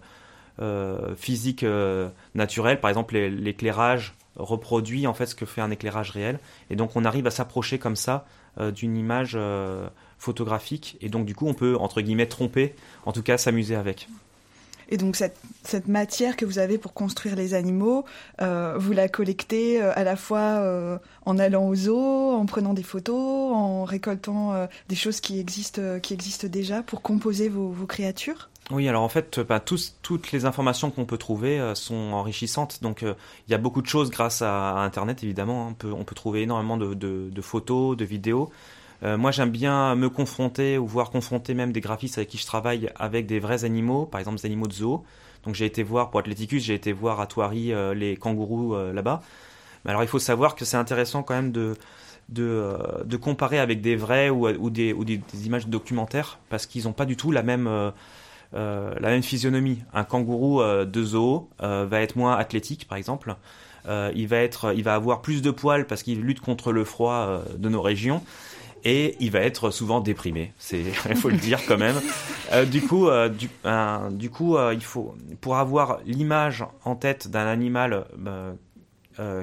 [0.61, 6.11] euh, physique euh, naturelle, par exemple l'éclairage reproduit en fait ce que fait un éclairage
[6.11, 6.37] réel,
[6.69, 8.25] et donc on arrive à s'approcher comme ça
[8.59, 9.37] euh, d'une image
[10.17, 14.09] photographique, et donc du coup on peut entre guillemets tromper, en tout cas s'amuser avec.
[14.89, 15.37] Et donc cette,
[15.87, 18.05] matière que vous avez pour construire les animaux,
[18.39, 23.83] vous la collectez à la fois en allant aux zoos, en prenant des photos, en
[23.83, 25.81] récoltant des choses qui existent,
[26.47, 28.49] déjà pour composer vos, créatures?
[28.71, 29.41] Oui, alors en fait,
[30.03, 32.83] toutes les informations qu'on peut trouver euh, sont enrichissantes.
[32.83, 33.15] Donc euh,
[33.47, 35.69] il y a beaucoup de choses grâce à, Internet, évidemment.
[35.69, 35.75] Hein.
[35.91, 38.51] On peut, trouver énormément de, photos, de vidéos.
[39.03, 42.45] Euh, moi, j'aime bien me confronter ou voir confronter même des graphistes avec qui je
[42.45, 45.03] travaille avec des vrais animaux, par exemple des animaux de zoo.
[45.45, 49.21] Donc j'ai été voir, pour Athleticus, j'ai été voir à Thoiry les kangourous là-bas.
[49.85, 51.77] Mais alors il faut savoir que c'est intéressant quand même de,
[52.27, 56.83] de, de, comparer avec des vrais ou, ou, des, ou des, images documentaires parce qu'ils
[56.83, 57.93] n'ont pas du tout la même
[58.55, 59.79] euh, la même physionomie.
[59.93, 63.35] Un kangourou euh, de zoo euh, va être moins athlétique, par exemple.
[64.15, 67.41] il va être, il va avoir plus de poils parce qu'il lutte contre le froid
[67.57, 68.21] de nos régions
[68.83, 70.53] et il va être souvent déprimé.
[70.57, 71.99] C'est, il faut le dire quand même.
[72.67, 73.49] du coup, du,
[74.11, 78.05] du, coup, il faut pour avoir l'image en tête d'un animal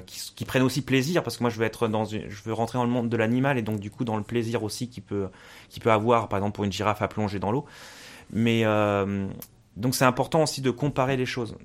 [0.07, 2.79] qui, qui, prenne aussi plaisir, parce que moi je veux être dans, je veux rentrer
[2.79, 5.29] dans le monde de l'animal et donc du coup dans le plaisir aussi qu'il peut,
[5.69, 7.67] qui peut avoir, par exemple pour une girafe à plonger dans l'eau.
[8.31, 9.29] Mais euh,
[9.77, 11.57] donc c'est important aussi de comparer les choses.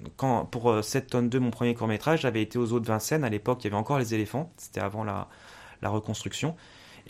[0.52, 3.24] Pour 7 euh, tonnes 2, mon premier court métrage, j'avais été aux eaux de Vincennes.
[3.24, 4.52] À l'époque, il y avait encore les éléphants.
[4.58, 5.28] C'était avant la,
[5.84, 6.56] reconstruction.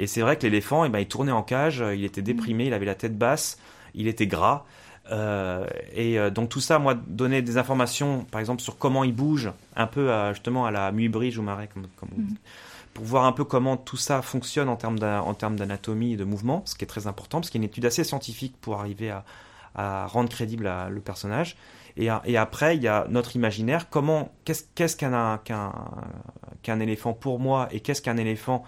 [0.02, 2.74] Et c'est vrai que l'éléphant, eh ben, il tournait en cage, il était déprimé, il
[2.74, 3.60] avait la tête basse,
[3.94, 4.66] il était gras.
[5.12, 9.14] Euh, et euh, donc tout ça, moi, donner des informations, par exemple, sur comment il
[9.14, 12.36] bouge, un peu à, justement à la Muybridge ou Marais, comme, comme mm
[12.94, 16.76] pour voir un peu comment tout ça fonctionne en termes d'anatomie et de mouvement, ce
[16.76, 19.16] qui est très important, parce qu'il y a une étude assez scientifique pour arriver
[19.76, 21.56] à, rendre crédible le personnage.
[21.96, 23.90] Et, et, après, il y a notre imaginaire.
[23.90, 28.66] Comment, qu'est-ce qu'un éléphant pour moi et qu'est-ce qu'un éléphant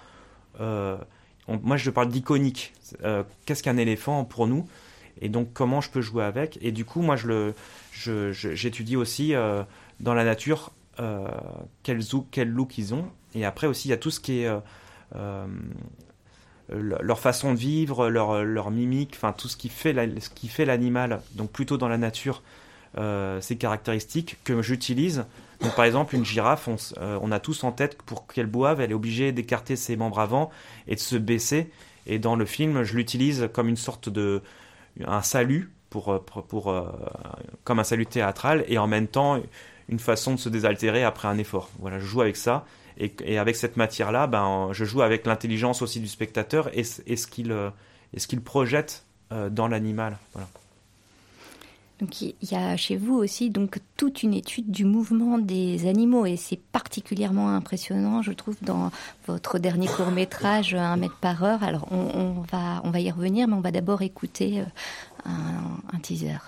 [0.61, 0.97] euh,
[1.47, 2.73] Moi, je parle d'iconique.
[3.03, 4.67] Euh, qu'est-ce qu'un éléphant pour nous?
[5.21, 6.57] Et donc, comment je peux jouer avec?
[6.61, 7.53] Et du coup, moi, je
[7.93, 9.63] j'étudie aussi euh,
[9.99, 10.71] dans la nature
[11.83, 11.99] quel,
[12.31, 14.59] quel look ils ont et après aussi, il y a tout ce qui est euh,
[15.15, 15.45] euh,
[16.69, 21.21] leur façon de vivre, leur, mimique, enfin tout ce qui fait ce qui fait l'animal,
[21.33, 22.41] donc plutôt dans la nature,
[22.97, 25.25] euh, ces caractéristiques que j'utilise.
[25.63, 28.81] Donc par exemple, une girafe, on, on a tous en tête que pour qu'elle boive,
[28.81, 30.51] elle est obligée d'écarter ses membres avant
[30.87, 31.71] et de se baisser.
[32.05, 34.41] Et dans le film, je l'utilise comme une sorte de
[35.05, 36.93] un salut pour, pour, pour
[37.63, 39.39] comme un salut théâtral et en même temps
[39.89, 41.69] une façon de se désaltérer après un effort.
[41.79, 42.65] Voilà, je joue avec ça.
[42.97, 47.51] Et, avec cette matière-là, ben, je joue avec l'intelligence aussi du spectateur et, ce qu'il
[47.51, 47.71] euh,
[48.15, 50.17] ce qu'il projette euh, dans l'animal.
[50.33, 50.47] Voilà.
[52.03, 56.25] Donc il y a chez vous aussi donc toute une étude du mouvement des animaux
[56.25, 58.91] et c'est particulièrement impressionnant, je trouve, dans
[59.25, 61.63] votre dernier court métrage, un mètre par heure.
[61.63, 65.29] Alors on, va on va y revenir, mais on va d'abord écouter euh,
[65.93, 66.39] un teaser.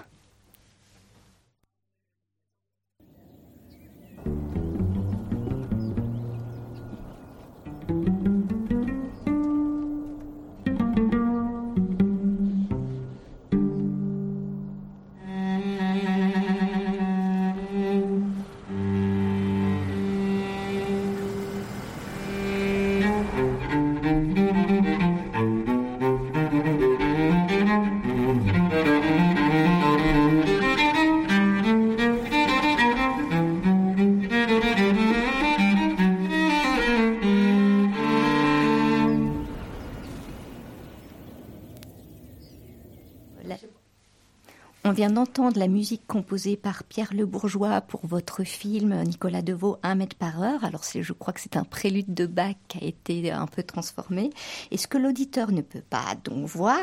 [45.06, 49.96] Vient d'entendre la musique composée par Pierre Le Bourgeois pour votre film Nicolas Deveau 1
[49.96, 50.64] mètre par heure.
[50.64, 54.30] Alors je crois que c'est un prélude de Bach qui a été un peu transformé.
[54.72, 56.80] Et ce que l'auditeur ne peut pas donc voir,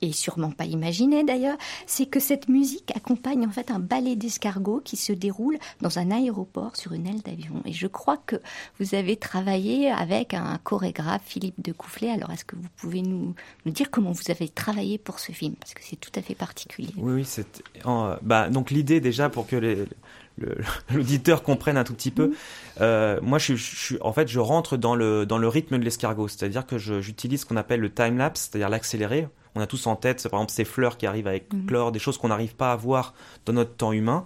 [0.00, 4.80] et sûrement pas imaginer d'ailleurs, c'est que cette musique accompagne en fait un ballet d'escargots
[4.82, 7.60] qui se déroule dans un aéroport sur une aile d'avion.
[7.66, 8.36] Et je crois que
[8.78, 12.12] vous avez travaillé avec un chorégraphe Philippe de Coufflet.
[12.12, 13.34] Alors est-ce que vous pouvez nous,
[13.66, 15.54] dire comment vous avez travaillé pour ce film?
[15.56, 16.94] Parce que c'est tout à fait particulier.
[16.96, 17.62] Oui, oui, c'est
[18.22, 19.84] bah, donc l'idée déjà pour que les-
[20.92, 22.32] l'auditeur comprenne un tout petit peu.
[22.80, 26.28] euh, moi, je, suis- en fait, je rentre dans le dans le rythme de l'escargot,
[26.28, 29.28] c'est-à-dire que j'utilise ce qu'on appelle le time lapse, c'est-à-dire l'accéléré.
[29.54, 31.66] On a tous en tête, par exemple, ces fleurs qui arrivent avec Mhm.
[31.66, 33.14] chlore, des choses qu'on n'arrive pas à voir
[33.46, 34.24] dans notre temps humain.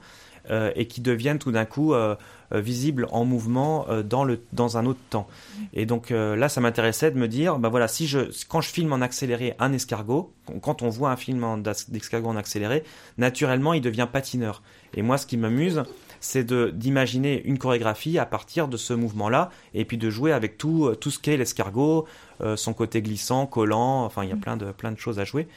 [0.50, 2.16] euh, et qui deviennent tout d'un coup euh,
[2.52, 5.26] euh, visibles en mouvement euh, dans, le, dans un autre temps.
[5.72, 8.70] Et donc euh, là, ça m'intéressait de me dire, bah voilà, si je, quand je
[8.70, 12.84] filme en accéléré un escargot, quand on voit un film d'escargot en accéléré,
[13.18, 14.62] naturellement, il devient patineur.
[14.94, 15.82] Et moi, ce qui m'amuse,
[16.20, 20.56] c'est de- d'imaginer une chorégraphie à partir de ce mouvement-là, et puis de jouer avec
[20.56, 22.06] tout, tout ce qu'est l'escargot,
[22.40, 25.24] euh, son côté glissant, collant, enfin, il y a plein de, plein de choses à
[25.24, 25.48] jouer.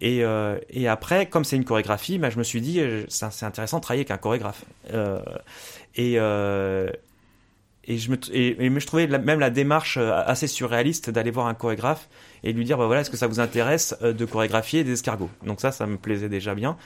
[0.00, 3.46] Et, euh, et après, comme c'est une chorégraphie, bah, je me suis dit, c'est c'est
[3.46, 4.64] intéressant de travailler avec un chorégraphe.
[4.92, 5.20] Euh,
[5.96, 6.90] et, euh,
[7.84, 11.54] et, je me, et, je trouvais même la démarche euh, assez surréaliste d'aller voir un
[11.54, 12.08] chorégraphe
[12.42, 15.30] et lui dire, bah voilà, est-ce que ça vous intéresse euh, de chorégraphier des escargots?
[15.44, 16.76] Donc ça, ça me plaisait déjà bien.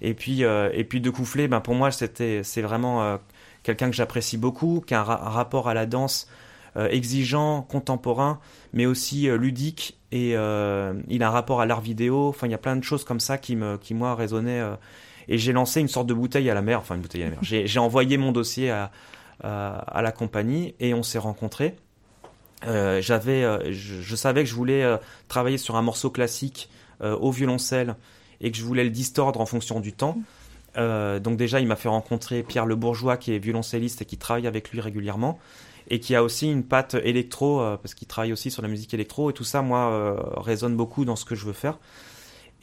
[0.00, 3.18] Et puis, et puis de Coufflet, ben pour moi, c'était, c'est vraiment
[3.62, 6.28] quelqu'un que j'apprécie beaucoup, qui a un, ra- un rapport à la danse
[6.76, 8.38] exigeant, contemporain,
[8.74, 9.98] mais aussi ludique.
[10.12, 12.28] Et il a un rapport à l'art vidéo.
[12.28, 14.62] Enfin, il y a plein de choses comme ça qui, me, qui moi, résonnaient.
[15.28, 17.30] Et j'ai lancé une sorte de bouteille à la mer, enfin une bouteille à la
[17.32, 17.40] mer.
[17.42, 18.90] J'ai envoyé mon dossier à,
[19.42, 21.74] à, la compagnie et on s'est rencontrés.
[22.66, 24.96] Euh, j'avais, euh, je, savais que je voulais euh,
[25.28, 26.70] travailler sur un morceau classique
[27.02, 27.94] au violoncelle
[28.40, 30.16] et que je voulais le distordre en fonction du temps.
[30.76, 34.46] Donc déjà, il m'a fait rencontrer Pierre Le Bourgeois, qui est violoncelliste et qui travaille
[34.46, 35.38] avec lui régulièrement,
[35.90, 39.28] et qui a aussi une patte électro, parce qu'il travaille aussi sur la musique électro,
[39.28, 41.78] et tout ça, moi, résonne beaucoup dans ce que je veux faire.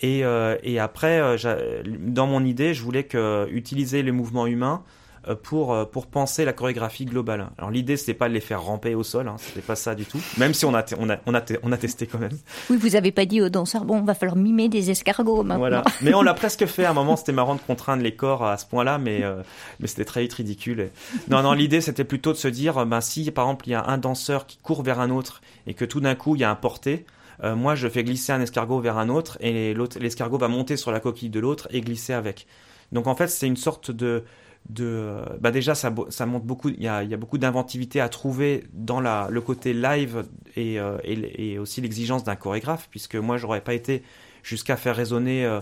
[0.04, 4.84] Et, euh, et après, euh, dans mon idée, je voulais que, utiliser les mouvements humains
[5.30, 7.48] euh, pour, pour penser la chorégraphie globale.
[7.58, 10.04] Alors l'idée, c'était pas de les faire ramper au sol, hein, c'était pas ça du
[10.04, 12.38] tout, même si on a, on a, on a, on a testé quand même.
[12.70, 15.58] Oui, vous avez pas dit aux danseurs, bon, va falloir mimer des escargots maintenant.
[15.58, 15.84] Voilà.
[16.02, 18.58] Mais on l'a presque fait à un moment, c'était marrant de contraindre les corps à
[18.58, 19.42] ce point-là, mais, euh,
[19.80, 20.90] mais c'était très vite ridicule.
[21.30, 23.86] Non, non, l'idée c'était plutôt de se dire, ben, si par exemple il y a
[23.86, 26.52] un danseur qui court vers un autre et que tout d'un coup il y a
[26.52, 27.06] un porté,
[27.44, 30.92] euh, moi je fais glisser un escargot vers un autre et l'escargot va monter sur
[30.92, 32.48] la coquille de l'autre et glisser avec.
[32.92, 34.24] Donc en fait c'est une sorte de
[34.70, 38.08] de bah déjà ça ça montre beaucoup il y a, y a beaucoup d'inventivité à
[38.08, 40.24] trouver dans la le côté live
[40.56, 44.04] et euh, et, aussi l'exigence d'un chorégraphe puisque moi j'aurais pas été
[44.42, 45.60] jusqu'à faire résonner euh,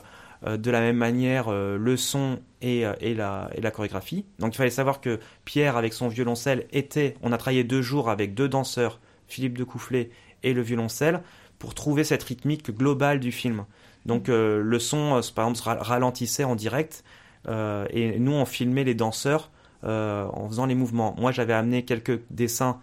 [0.58, 4.26] de la même manière le son et, et, la, et la chorégraphie.
[4.40, 7.14] Donc il fallait savoir que Pierre, avec son violoncelle, était.
[7.22, 10.10] On a travaillé deux jours avec deux danseurs, Philippe de Coufflet
[10.42, 11.22] et le violoncelle,
[11.62, 13.66] pour trouver cette rythmique globale du film.
[14.08, 17.04] Donc euh, le son, euh, par exemple, ralentissait en direct
[17.48, 19.52] euh, et nous on filmait les danseurs
[19.84, 21.16] euh, en faisant les mouvements.
[21.20, 22.80] Moi j'avais amené quelques dessins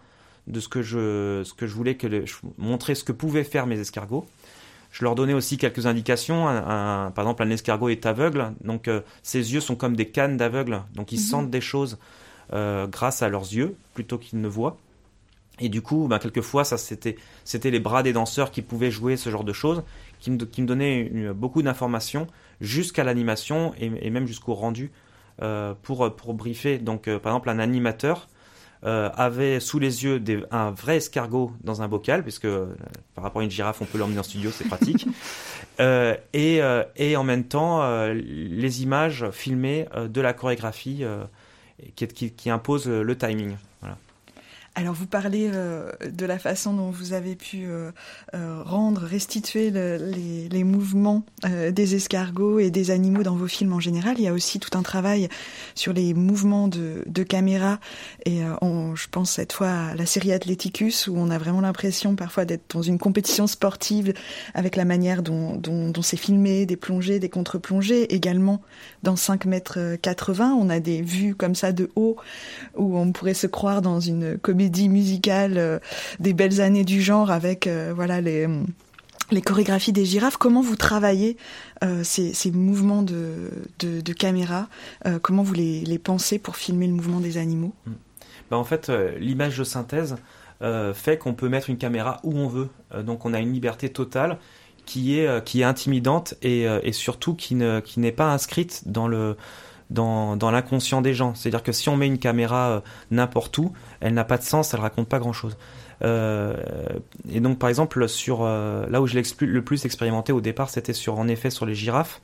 [0.47, 3.43] de ce que je, ce que je voulais que le- je montrer ce que pouvaient
[3.43, 4.27] faire mes escargots.
[4.93, 6.47] Je leur donnais aussi quelques indications.
[6.49, 8.89] Un- un- par exemple, un escargot est aveugle, donc
[9.25, 11.27] ses yeux sont comme des cannes d'aveugle, donc ils Mhm.
[11.27, 11.99] sentent des choses
[12.51, 14.79] grâce à leurs yeux plutôt qu'ils ne voient.
[15.61, 19.17] Et du coup, ben, quelquefois, ça c'était c'était les bras des danseurs qui pouvaient jouer
[19.17, 19.83] ce genre de choses,
[20.21, 22.27] qui me, qui me donnaient une- beaucoup d'informations
[22.61, 24.91] jusqu'à l'animation et, et même jusqu'au rendu
[25.43, 26.79] euh, pour pour briefer.
[26.79, 28.29] Donc, euh, par exemple, un animateur
[28.85, 32.67] euh, avait sous les yeux des, un vrai escargot dans un bocal, puisque euh,
[33.17, 35.07] par rapport à une girafe, on peut l'emmener en studio, c'est pratique.
[35.81, 41.23] Euh, et, euh, et en même temps, euh, les images filmées de la chorégraphie euh,
[41.95, 43.55] qui, qui, qui impose le timing.
[44.79, 47.91] Alors vous parlez euh, de la façon dont vous avez pu euh,
[48.35, 50.13] euh, rendre, restituer le-
[50.49, 51.25] les, mouvements
[51.73, 54.17] des escargots et des animaux dans vos films en général.
[54.19, 55.29] Il y a aussi tout un travail
[55.75, 57.79] sur les mouvements de, de caméra
[58.27, 62.45] et je pense cette fois à la série Athleticus où on a vraiment l'impression parfois
[62.45, 64.13] d'être dans une compétition sportive
[64.53, 68.13] avec la manière dont, dont, dont c'est filmé, des plongées, des contre-plongées.
[68.15, 68.61] Également
[69.05, 72.17] dans 5 mètres 80, on a des vues comme ça de haut
[72.77, 75.79] où on pourrait se croire dans une comédie musicale euh,
[76.21, 78.47] des belles années du genre avec euh, voilà les
[79.31, 80.39] les chorégraphies des girafes.
[80.39, 81.37] Comment vous travaillez
[81.85, 84.69] euh, ces, ces mouvements de, de, caméra
[85.21, 87.75] Comment vous les, les pensez pour filmer le mouvement des animaux?
[88.51, 90.17] Bah, en fait, l'image de synthèse
[90.95, 92.71] fait qu'on peut mettre une caméra où on veut.
[93.05, 94.39] Donc on a une liberté totale
[94.87, 99.09] qui est, qui est intimidante et, et surtout qui ne qui n'est pas inscrite dans
[99.09, 99.37] le
[99.91, 101.35] dans, l'inconscient des gens.
[101.35, 102.81] C'est-à-dire que si on met une caméra euh,
[103.11, 105.57] n'importe où, elle n'a pas de sens, elle raconte pas grand-chose.
[106.05, 106.55] Euh,
[107.29, 110.71] et donc par exemple sur euh, là où je l'ai le plus expérimenté au départ,
[110.71, 112.21] c'était sur en effet sur les girafes.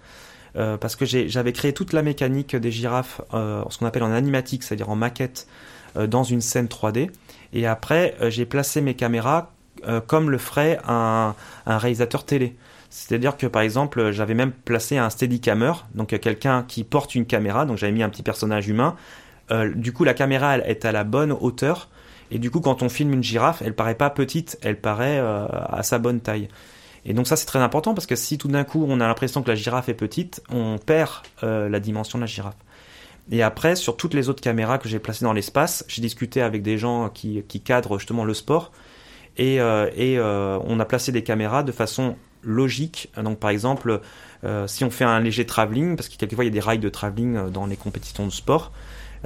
[0.81, 4.89] Parce que j'avais créé toute la mécanique des girafes, ce qu'on appelle en animatique, c'est-à-dire
[4.89, 5.49] en maquette,
[5.97, 7.11] dans une scène 3D.
[7.53, 9.51] Et après, j'ai placé mes caméras
[10.07, 11.35] comme le ferait un
[11.67, 12.55] réalisateur télé.
[12.95, 17.67] C'est-à-dire que par exemple, j'avais même placé un steadicammer, donc quelqu'un qui porte une caméra,
[17.67, 18.95] donc j'avais mis un petit personnage humain.
[19.51, 21.89] Euh, du coup, la caméra elle, est à la bonne hauteur,
[22.31, 25.49] et du coup, quand on filme une girafe, elle paraît pas petite, elle paraît euh,
[25.49, 26.47] à sa bonne taille.
[27.05, 29.43] Et donc ça, c'est très important parce que si tout d'un coup on a l'impression
[29.43, 31.11] que la girafe est petite, on perd
[31.43, 32.57] euh, la dimension de la girafe.
[33.33, 36.63] Et après, sur toutes les autres caméras que j'ai placées dans l'espace, j'ai discuté avec
[36.63, 38.71] des gens qui, qui cadrent justement le sport.
[39.37, 42.15] Et, on a placé des caméras de façon
[42.45, 43.11] logique.
[43.23, 44.01] Donc par exemple,
[44.45, 46.79] euh, si on fait un léger travelling, parce que quelquefois il y a des rails
[46.79, 48.73] de travelling euh, dans les compétitions de sport,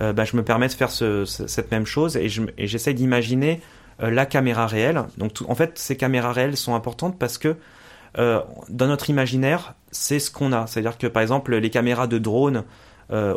[0.01, 2.67] euh, bah, je me permets de faire ce- ce- cette même chose et je- et
[2.67, 3.61] j'essaie d'imaginer
[4.01, 5.03] la caméra réelle.
[5.17, 7.57] Donc en fait, ces caméras réelles sont importantes parce que
[8.17, 10.67] dans notre imaginaire, c'est ce qu'on a.
[10.69, 12.63] C'est-à-dire que par exemple, les caméras de drone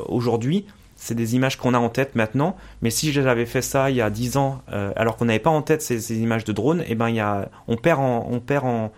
[0.08, 0.66] aujourd'hui,
[0.96, 2.56] c'est des images qu'on a en tête maintenant.
[2.82, 4.62] Mais si j'avais fait ça il y a 10 ans,
[4.96, 7.76] alors qu'on n'avait pas en tête ces, images de drone, et ben y a, on
[7.78, 8.92] perd on perd en,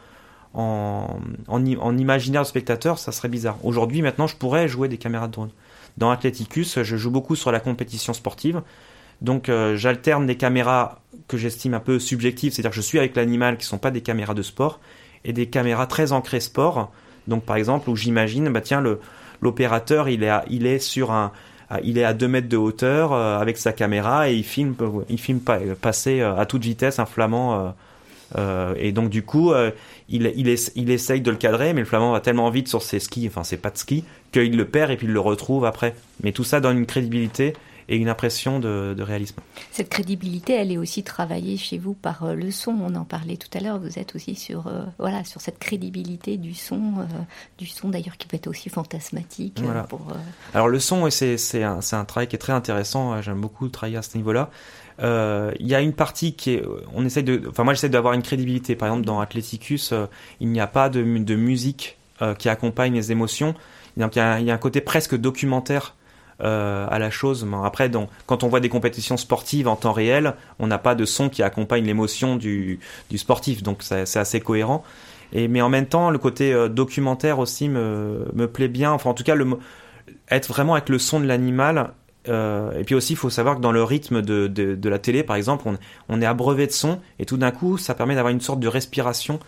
[0.54, 3.58] en, en, en imaginaire de spectateur, ça serait bizarre.
[3.64, 5.50] Aujourd'hui, maintenant, je pourrais jouer des caméras de drone.
[5.98, 8.62] Dans Athleticus, je joue beaucoup sur la compétition sportive.
[9.22, 13.16] Donc euh, j'alterne des caméras que j'estime un peu subjectives, c'est-à-dire que je suis avec
[13.16, 14.80] l'animal qui sont pas des caméras de sport,
[15.24, 16.92] et des caméras très ancrées sport.
[17.28, 18.84] Donc par exemple où j'imagine, bah tiens,
[19.42, 21.32] l'opérateur il est à- il est sur un
[21.84, 24.76] il est à 2 mètres de hauteur euh, avec sa caméra et il filme
[25.10, 27.74] il filme pas, passer euh, à toute vitesse un flamand
[28.38, 29.72] euh, et donc du coup, euh,
[30.10, 33.00] il, il, il essaye de le cadrer, mais le flamand va tellement vite sur ses
[33.00, 35.96] skis, enfin ses pas de ski, qu'il le perd et puis il le retrouve après.
[36.24, 37.54] Mais tout ça donne une crédibilité
[37.90, 39.38] et une impression de, de réalisme.
[39.72, 42.72] Cette crédibilité, elle est aussi travaillée chez vous par euh, le son.
[42.72, 43.80] On en parlait tout à l'heure.
[43.80, 47.04] Vous êtes aussi sur euh, voilà sur cette crédibilité du son, euh,
[47.58, 49.60] du son d'ailleurs qui peut être aussi fantasmatique.
[49.62, 49.84] Voilà.
[49.84, 50.16] pour, euh,
[50.54, 53.22] Alors le son, c'est c'est un, un travail qui est très intéressant.
[53.22, 54.50] J'aime beaucoup travailler à ce niveau-là.
[55.00, 56.64] Il y a une partie qui est,
[56.94, 58.76] on essaye de, enfin moi j'essaie d'avoir une crédibilité.
[58.76, 59.94] Par exemple dans Athleticus,
[60.40, 61.98] il n'y a pas de, de musique
[62.40, 63.56] qui accompagne les émotions.
[63.98, 65.96] Donc il y a, un- il y a un côté presque documentaire
[66.42, 67.46] euh, à la chose.
[67.46, 67.92] Mais après,
[68.26, 71.44] quand on voit des compétitions sportives en temps réel, on n'a pas de son qui
[71.44, 72.80] accompagne l'émotion du,
[73.16, 73.62] sportif.
[73.62, 74.84] Donc c'est assez cohérent.
[75.34, 78.92] Mais en même temps, le côté euh, documentaire aussi me, plaît bien.
[78.92, 79.36] Enfin, en tout cas,
[80.30, 81.92] être vraiment avec le son de l'animal.
[82.30, 85.36] euh, et puis aussi, il faut savoir que dans le rythme de, la télé, par
[85.36, 85.78] exemple, on,
[86.10, 87.00] on est abreuvé de son.
[87.20, 89.40] Et tout d'un coup, ça permet d'avoir une sorte de respiration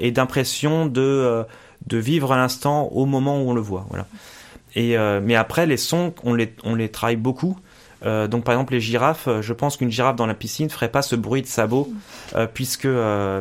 [0.00, 1.44] et d'impression de,
[1.86, 3.86] de vivre à l'instant au moment où on le voit.
[3.90, 4.06] Voilà.
[4.76, 7.58] Euh, mais après, les sons, on les, on travaille beaucoup.
[8.04, 10.90] Euh, donc par exemple les girafes, euh, je pense qu'une girafe dans la piscine ferait
[10.90, 11.92] pas ce bruit de sabot
[12.36, 12.88] euh, puisque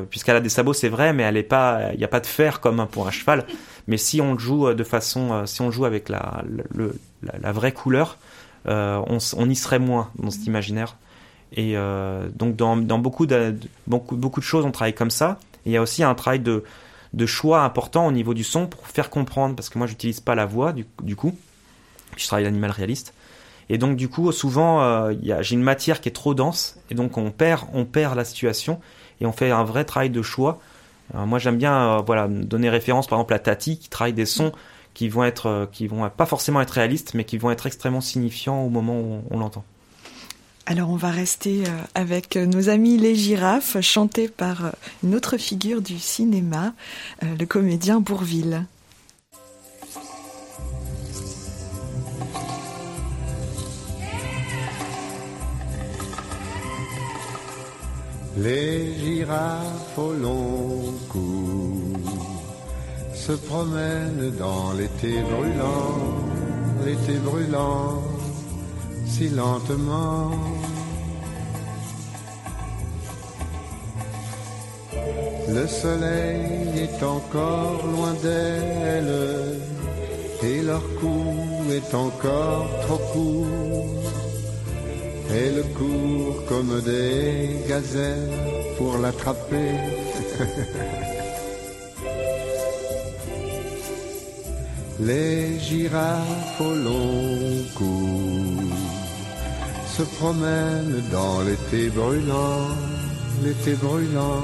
[0.10, 3.08] puisqu'elle a des sabots c'est vrai mais il n'y a pas de fer comme pour
[3.08, 3.46] un cheval.
[3.88, 6.44] Mais si on joue de façon si on joue avec la
[7.42, 8.18] la, vraie couleur
[8.66, 10.98] on, y serait moins dans cet imaginaire.
[11.54, 11.76] Et
[12.36, 13.56] donc dans, beaucoup, de,
[13.86, 15.40] beaucoup de choses on travaille comme ça.
[15.66, 16.64] Il y a aussi un travail de
[17.18, 20.36] de choix important au niveau du son pour faire comprendre parce que moi j'utilise pas
[20.36, 21.36] la voix du, coup
[22.16, 23.14] je travaille l'animal réaliste
[23.70, 27.18] et donc du coup, souvent, euh, j'ai une matière qui est trop dense, et donc
[27.18, 28.80] on perd, on perd la situation,
[29.20, 30.60] et on fait un vrai travail de choix.
[31.14, 34.26] Alors, moi, j'aime bien, euh, voilà, donner référence, par exemple, à Tati, qui travaille des
[34.26, 34.52] sons
[34.94, 38.02] qui vont être, euh, qui vont pas forcément être réalistes, mais qui vont être extrêmement
[38.02, 39.64] signifiants au moment où on l'entend.
[40.70, 45.38] Alors on va rester euh, avec nos amis les girafes, chantés par euh, une autre
[45.38, 46.74] figure du cinéma,
[47.24, 48.66] euh, le comédien Bourville.
[58.36, 61.94] Les girafes au long cou
[63.16, 65.96] se promènent dans l'été brûlant,
[66.86, 68.04] l'été brûlant,
[69.08, 70.32] si lentement.
[75.50, 79.60] Le soleil est encore loin d'elles
[80.44, 81.36] et leur cou
[81.72, 84.04] est encore trop court.
[85.30, 88.30] Elles courent comme des gazelles
[88.78, 89.72] pour l'attraper.
[95.00, 98.58] Les girafes au long cou
[99.98, 102.68] se promènent dans l'été brûlant,
[103.44, 104.44] l'été brûlant,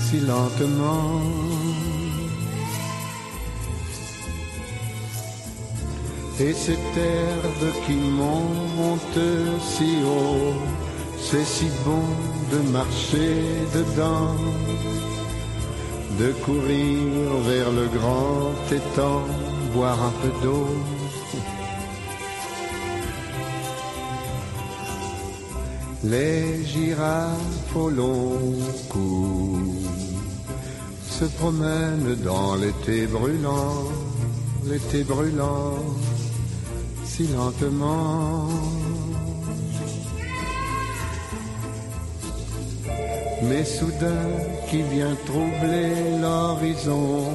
[0.00, 1.20] si lentement.
[6.40, 9.26] Et cette herbe qui monte
[9.60, 10.54] si haut,
[11.20, 12.08] c'est si bon
[12.52, 13.36] de marcher
[13.76, 14.34] dedans,
[16.18, 19.22] de courir vers le grand étang,
[19.72, 20.95] boire un peu d'eau.
[26.04, 28.38] Les girafes au long
[28.88, 29.58] cou
[31.08, 33.84] se promènent dans l'été brûlant,
[34.66, 35.78] l'été brûlant
[37.04, 38.48] si lentement.
[43.42, 44.28] Mais soudain
[44.68, 47.32] qui vient troubler l'horizon,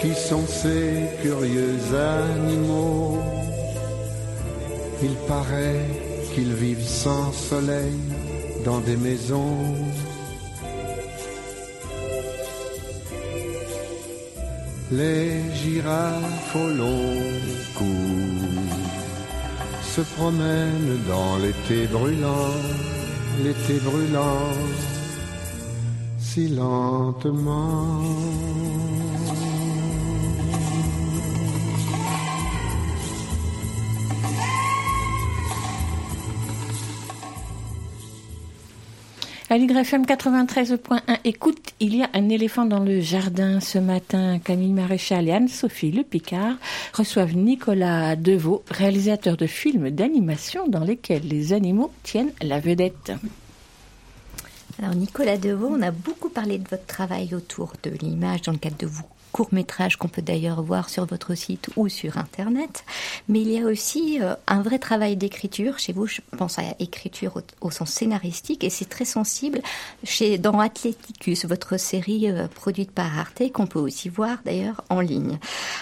[0.00, 3.18] qui sont ces curieux animaux?
[5.02, 6.03] Il paraît
[6.34, 7.98] qu'ils vivent sans soleil
[8.64, 9.58] dans des maisons.
[14.90, 15.30] Les
[15.62, 17.14] girafes au long
[17.78, 17.96] cou
[19.94, 22.54] se promènent dans l'été brûlant,
[23.44, 24.52] l'été brûlant,
[26.18, 28.02] si lentement.
[39.54, 44.40] À l'YFM 93.1, écoute, il y a un éléphant dans le jardin ce matin.
[44.40, 46.56] Camille Maréchal et Anne-Sophie Le Picard
[46.92, 53.12] reçoivent Nicolas Deveau, réalisateur de films d'animation dans lesquels les animaux tiennent la vedette.
[54.82, 58.58] Alors Nicolas Deveau, on a beaucoup parlé de votre travail autour de l'image dans le
[58.58, 58.86] cadre de
[59.34, 62.84] vos courts-métrages qu'on peut d'ailleurs voir sur votre site ou sur Internet.
[63.28, 65.78] Mais il y a aussi euh, un vrai travail d'écriture.
[65.78, 69.60] Chez vous, je pense à écriture au, sens scénaristique et c'est très sensible
[70.04, 75.00] chez, dans Athleticus, votre série euh, produite par Arte qu'on peut aussi voir d'ailleurs en
[75.00, 75.38] ligne.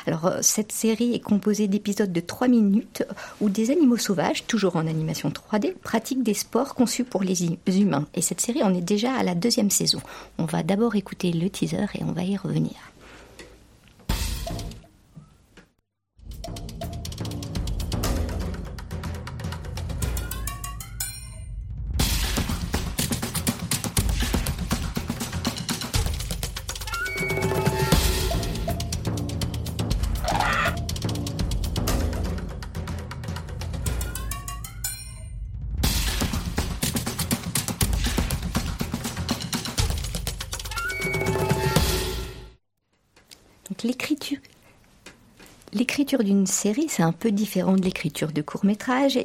[0.06, 3.04] Alors euh, cette série est composée d'épisodes de 3 minutes
[3.42, 8.06] où des animaux sauvages, toujours en animation 3D, pratiquent des sports conçus pour les humains.
[8.14, 10.00] Et cette série, on est déjà à la deuxième saison.
[10.38, 12.91] On va d'abord écouter le teaser et on va y revenir.
[46.20, 49.18] D'une série, c'est un peu différent de l'écriture de court métrage.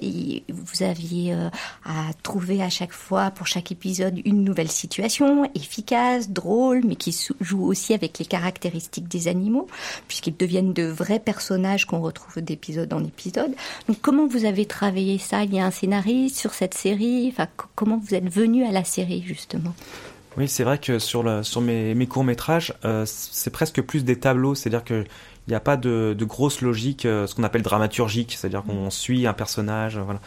[0.50, 1.50] Vous aviez euh,
[1.84, 7.16] à trouver à chaque fois, pour chaque épisode, une nouvelle situation, efficace, drôle, mais qui
[7.42, 9.68] joue aussi avec les caractéristiques des animaux,
[10.08, 13.54] puisqu'ils deviennent de vrais personnages qu'on retrouve d'épisode en épisode.
[13.88, 15.44] Donc comment vous avez travaillé ça?
[15.44, 17.30] Il y a un scénariste sur cette série?
[17.32, 19.74] Enfin, Comment vous êtes venu à la série, justement?
[20.36, 24.56] Oui, c'est vrai que sur, le, sur mes, courts-métrages, euh, c'est presque plus des tableaux,
[24.56, 24.84] c'est-à-dire
[25.48, 28.90] qu'il n'y a pas de, de grosse logique, euh, ce qu'on appelle dramaturgique, c'est-à-dire qu'on
[28.90, 30.20] suit un personnage, voilà.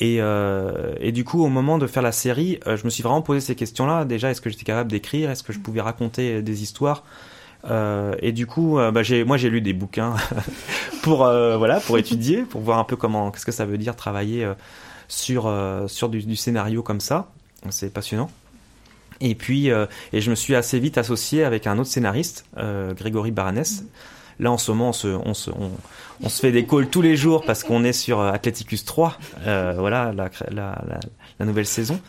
[0.00, 3.02] Et, euh, et, du coup, au moment de faire la série, euh, je me suis
[3.02, 4.04] vraiment posé ces questions-là.
[4.04, 5.30] Déjà, est-ce que j'étais capable d'écrire?
[5.30, 7.04] Est-ce que je pouvais raconter des histoires?
[7.64, 10.14] Euh, et du coup, euh, bah, moi j'ai lu des bouquins
[11.02, 13.96] pour euh, voilà pour étudier, pour voir un peu comment qu'est-ce que ça veut dire
[13.96, 14.54] travailler euh,
[15.08, 15.52] sur
[15.88, 17.32] sur du, du, scénario comme ça.
[17.70, 18.30] C'est passionnant.
[19.20, 22.94] Et puis, euh, et je me suis assez vite associé avec un autre scénariste, euh,
[22.94, 23.84] Grégory Baranès,
[24.40, 25.70] Là, en ce moment, on se, on se, on,
[26.22, 29.16] on se fait des calls tous les jours parce qu'on est sur euh, Athleticus 3,
[29.46, 30.82] euh, voilà, la, la,
[31.38, 32.00] la, nouvelle saison.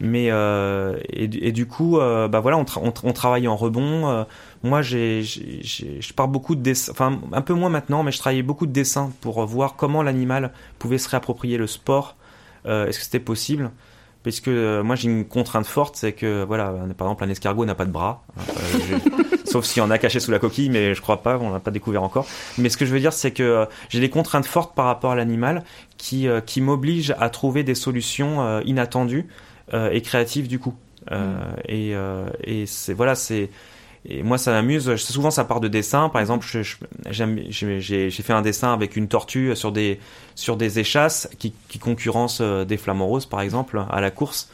[0.00, 3.56] Mais euh, et, du- coup, euh, bah voilà, on, tra- on, tra- on travaille en
[3.56, 4.08] rebond.
[4.10, 4.24] Euh,
[4.62, 8.42] moi, j'ai, je pars beaucoup de dessins, enfin un peu moins maintenant, mais je travaillais
[8.42, 12.16] beaucoup de dessins pour voir comment l'animal pouvait se réapproprier le sport.
[12.66, 13.70] Est-ce que c'était possible?
[14.22, 17.64] Parce que euh, moi, j'ai une contrainte forte, c'est que voilà, par exemple, un escargot
[17.64, 18.24] n'a pas de bras.
[19.46, 21.60] Sauf s'il y en a caché sous la coquille, mais je crois pas, on l'a
[21.60, 22.26] pas découvert encore.
[22.58, 25.12] Mais ce que je veux dire, c'est que euh, j'ai des contraintes fortes par rapport
[25.12, 25.64] à l'animal
[25.96, 29.26] qui, euh, qui m'obligent à trouver des solutions euh, inattendues
[29.72, 30.74] euh, et créatives du coup.
[31.12, 31.38] Euh,
[31.68, 33.50] Et, euh, et c'est voilà, c'est
[34.08, 34.96] et moi ça m'amuse.
[34.96, 36.08] Souvent ça part de dessins.
[36.08, 36.46] Par exemple,
[37.08, 40.00] j'ai fait un dessin avec une tortue sur des
[40.34, 44.48] sur des échasses qui, qui concurrencent des flamants roses par exemple à la course.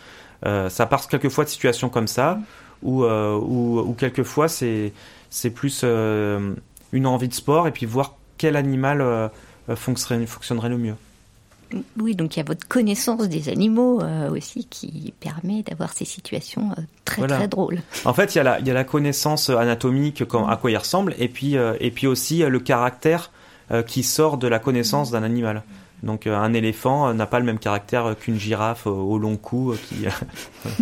[0.44, 2.38] Euh, ça part quelquefois de situations comme ça,
[2.82, 4.92] ou euh, ou, ou quelquefois c'est
[5.30, 6.54] c'est plus euh,
[6.92, 9.28] une envie de sport et puis voir quel animal euh,
[9.76, 10.94] fonctionnerait, fonctionnerait le mieux.
[11.98, 16.04] Oui, donc il y a votre connaissance des animaux euh, aussi qui permet d'avoir ces
[16.04, 17.36] situations euh, très Voilà.
[17.36, 17.80] très drôles.
[18.04, 20.76] En fait, il y, a la- il y a la connaissance anatomique, à quoi il
[20.76, 23.30] ressemble, et puis, euh, et puis aussi le caractère
[23.86, 25.62] qui sort de la connaissance d'un animal.
[26.02, 29.72] Donc un éléphant n'a pas le même caractère qu'une girafe au long cou.
[29.88, 30.04] qui,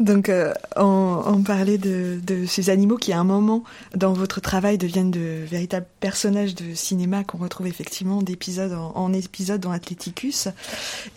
[0.00, 5.10] Donc, euh, on, parlait de, ces animaux qui, à un moment, dans votre travail, deviennent
[5.10, 10.48] de véritables personnages de cinéma qu'on retrouve effectivement d'épisode en, épisode dans Athleticus.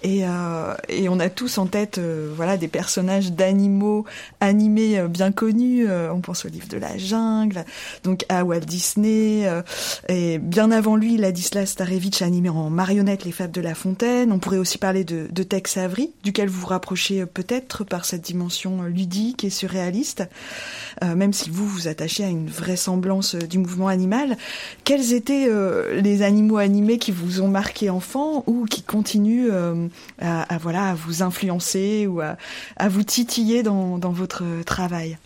[0.03, 4.03] Et, euh, et on a tous en tête, euh, voilà, des personnages d'animaux
[4.41, 5.87] animés euh, bien connus.
[5.89, 7.63] On pense au livre de la jungle,
[8.03, 9.47] donc à Walt Disney.
[10.09, 14.31] et bien avant lui, Ladislas Starevich animé en marionnette Les Fables de La Fontaine.
[14.31, 18.21] On pourrait aussi parler de, de Tex Avery, duquel vous vous rapprochez peut-être par cette
[18.21, 20.23] dimension ludique et surréaliste,
[21.03, 24.37] euh, même si vous vous attachez à une vraisemblance euh, du mouvement animal.
[24.83, 29.51] Quels étaient euh, les animaux animés qui vous ont marqué enfant ou qui continuent
[30.21, 32.37] à, voilà à vous influencer ou à,
[32.89, 35.17] vous titiller dans, dans votre travail?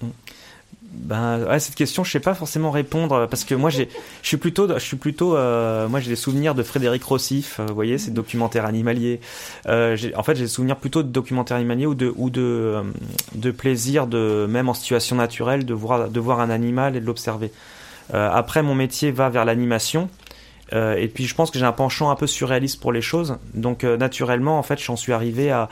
[0.94, 3.90] Ben, ouais, cette question, je sais pas forcément répondre parce que moi, j'ai,
[4.22, 7.60] je suis plutôt, je suis plutôt, euh, moi, j'ai des souvenirs de Frédéric Rossif.
[7.60, 9.20] euh, vous voyez, ces documentaires animaliers.
[9.68, 12.84] Euh, en fait, j'ai des souvenirs plutôt de documentaires animaliers ou de, ou de, euh,
[13.36, 17.06] de plaisir de, même en situation naturelle, de voir, de voir un animal et de
[17.06, 17.52] l'observer.
[18.14, 20.10] Euh, après, mon métier va vers l'animation.
[20.74, 23.38] Et puis, je pense que j'ai un penchant un peu surréaliste pour les choses.
[23.54, 25.70] Donc, naturellement, en fait, j'en suis arrivé à,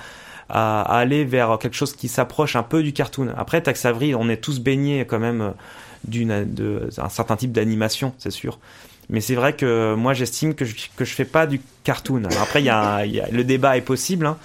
[0.49, 3.33] à, aller vers quelque chose qui s'approche un peu du cartoon.
[3.37, 5.53] Après, Avery, on est tous baignés quand même
[6.07, 8.59] de- d'un certain type d'animation, c'est sûr.
[9.09, 12.23] Mais c'est vrai que moi, j'estime que je, que je fais pas du cartoon.
[12.41, 14.37] Après, y a, le débat est possible, hein,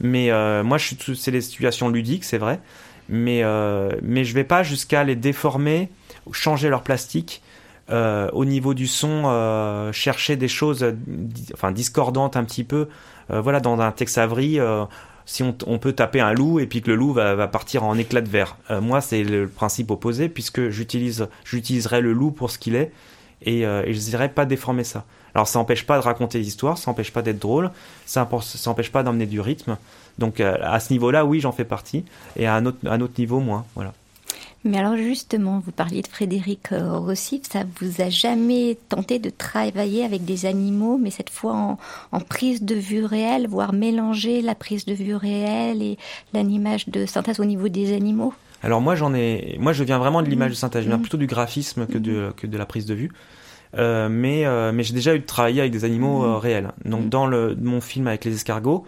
[0.00, 2.60] mais euh, moi, je suis c'est des situations ludiques, c'est vrai.
[3.08, 5.90] Mais euh, mais je vais pas jusqu'à les déformer,
[6.32, 7.42] changer leur plastique.
[7.88, 10.96] Euh, au niveau du son, euh, chercher des choses, euh,
[11.54, 12.88] enfin discordantes un petit peu.
[13.30, 14.84] Euh, voilà, dans un Tex euh,
[15.26, 18.20] si on, peut taper un loup et puis que le loup va, partir en éclat
[18.20, 18.56] de verre.
[18.70, 22.92] Euh, moi, c'est le principe opposé puisque j'utilise, j'utiliserai le loup pour ce qu'il est
[23.42, 25.04] et, euh, je dirais pas déformer ça.
[25.34, 27.70] Alors, ça n'empêche pas de raconter l'histoire, ça n'empêche pas d'être drôle,
[28.06, 29.76] ça n'empêche- ça n'empêche pas d'emmener du rythme.
[30.16, 32.04] Donc, euh, à ce niveau-là, oui, j'en fais partie
[32.36, 33.66] et à un autre, à un autre niveau, moins.
[33.74, 33.92] Voilà.
[34.66, 39.30] Mais alors justement, vous parliez de Frédéric euh, Rossif, ça vous a jamais tenté de
[39.30, 41.78] travailler avec des animaux, mais cette fois en,
[42.10, 45.98] en prise de vue réelle, voire mélanger la prise de vue réelle et
[46.34, 48.34] l'animage de synthèse au niveau des animaux?
[48.62, 51.18] Alors moi j'en ai, moi je viens vraiment de l'image de synthèse, je viens plutôt
[51.18, 53.12] du graphisme que de que de la prise de vue.
[53.78, 56.72] Euh, mais euh, mais j'ai déjà eu de travailler avec des animaux euh, réels.
[56.84, 58.84] Donc dans le mon film avec les escargots,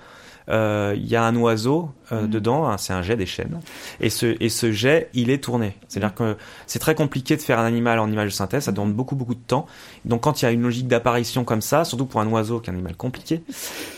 [0.50, 3.60] il y a un oiseau euh, dedans, hein, c'est un jet des chaînes.
[4.00, 5.76] Et ce et ce jet, il est tourné.
[5.88, 6.36] C'est-à-dire que
[6.66, 9.34] c'est très compliqué de faire un animal en image de synthèse, ça demande beaucoup beaucoup
[9.34, 9.66] de temps.
[10.04, 12.70] Donc quand il y a une logique d'apparition comme ça, surtout pour un oiseau qui
[12.70, 13.42] est un animal compliqué,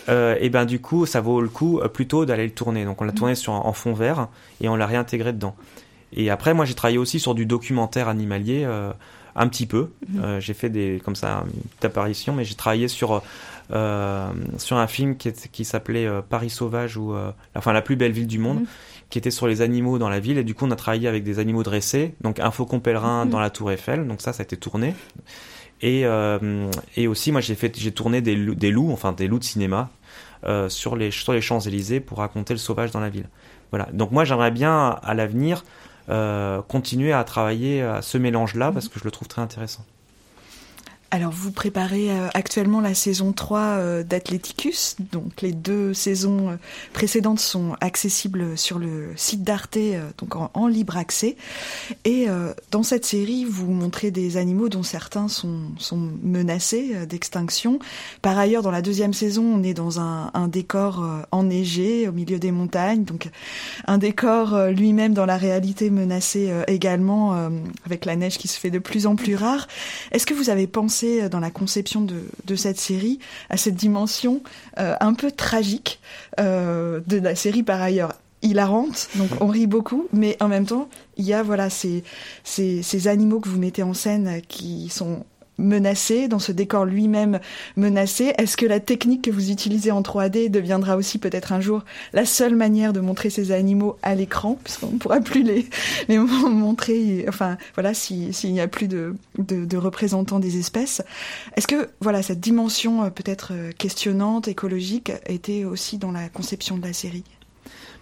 [0.09, 2.85] euh, et ben du coup ça vaut le coup euh, plutôt d'aller le tourner.
[2.85, 4.27] Donc on l'a tourné sur en fond vert
[4.59, 5.55] et on l'a réintégré dedans.
[6.13, 8.91] Et après, moi, j'ai travaillé aussi sur du documentaire animalier, euh,
[9.35, 9.91] un petit peu.
[10.09, 10.23] Mhm.
[10.23, 13.19] Euh, j'ai fait des, comme ça, une petite apparition, mais j'ai travaillé sur, euh,
[14.57, 17.95] sur un film qui, est- qui s'appelait euh, Paris sauvage ou, euh, enfin, la plus
[17.95, 18.65] belle ville du monde, Mhm.
[19.09, 20.37] qui était sur les animaux dans la ville.
[20.37, 23.31] Et du coup, on a travaillé avec des animaux dressés, donc un faucon pèlerin Mhm.
[23.31, 24.07] dans la Tour Eiffel.
[24.07, 24.93] Donc ça, ça a été tourné.
[25.81, 29.27] Et, euh, et aussi, moi, j'ai fait, j'ai tourné des, loups- des loups, enfin des
[29.27, 29.89] loups de cinéma,
[30.45, 33.29] euh, sur les sur les Champs Élysées pour raconter le sauvage dans la ville.
[33.71, 33.87] Voilà.
[33.93, 35.63] Donc moi, j'aimerais bien à l'avenir
[36.09, 39.85] euh, continuer à travailler à ce mélange-là parce que je le trouve très intéressant.
[41.13, 46.55] Alors vous préparez euh, actuellement la saison 3 euh, d'Athleticus, donc les deux saisons euh,
[46.93, 49.77] précédentes sont accessibles sur le site d'Arte,
[50.17, 51.35] donc en, libre accès.
[52.05, 52.27] Et
[52.71, 57.79] dans cette série, vous montrez des animaux dont certains sont, sont menacés d'extinction.
[58.21, 62.39] Par ailleurs, dans la deuxième saison, on est dans un, un décor enneigé au milieu
[62.39, 63.29] des montagnes, donc
[63.87, 67.49] un décor lui-même dans la réalité menacé également
[67.85, 69.67] avec la neige qui se fait de plus en plus rare.
[70.11, 74.41] Est-ce que vous avez pensé euh, dans la conception de, cette série à cette dimension
[74.77, 75.99] euh, un peu tragique
[76.39, 80.89] euh, de la série par ailleurs hilarante, donc on rit beaucoup, mais en même temps,
[81.15, 82.03] il y a voilà ces,
[83.05, 85.25] animaux que vous mettez en scène qui sont
[85.61, 87.39] menacé, dans ce décor lui-même
[87.77, 88.33] menacé.
[88.37, 91.83] Est-ce que la technique que vous utilisez en 3D deviendra aussi peut-être un jour
[92.13, 95.67] la seule manière de montrer ces animaux à l'écran, puisqu'on ne pourra plus les,
[96.07, 101.01] les montrer, enfin voilà, s'il n'y a plus de, de, représentants des espèces.
[101.55, 106.77] Est-ce que voilà cette dimension euh, peut-être euh, questionnante, écologique, était aussi dans la conception
[106.77, 107.23] de la série?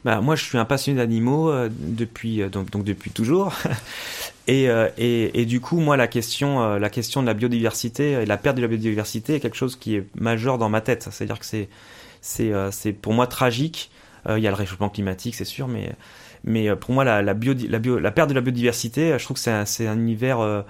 [0.05, 3.53] Bah, moi, je suis un passionné d'animaux euh, depuis donc, donc depuis toujours.
[4.49, 8.37] Euh, et, du coup, moi, la question, euh, la question de la biodiversité et la
[8.37, 11.07] perte de la biodiversité est quelque chose qui est majeur dans ma tête.
[11.11, 11.69] C'est-à-dire que c'est,
[12.21, 13.91] c'est, euh, c'est pour moi tragique.
[14.27, 15.93] Il y a le réchauffement climatique, c'est sûr, mais,
[16.43, 19.41] mais pour moi, la, bio, la, bio, la, perte de la biodiversité, je trouve que
[19.41, 20.65] c'est un, c'est un univers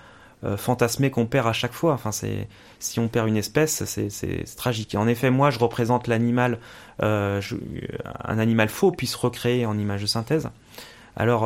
[0.55, 1.93] fantasmé qu'on perd à chaque fois.
[1.93, 4.93] Enfin, c'est, si on perd une espèce, c'est, c'est, tragique.
[4.93, 6.59] Et en effet, moi, je représente l'animal,
[6.99, 7.39] un
[8.23, 10.47] animal faux puisse recréer en image de synthèse.
[11.17, 11.43] Alors,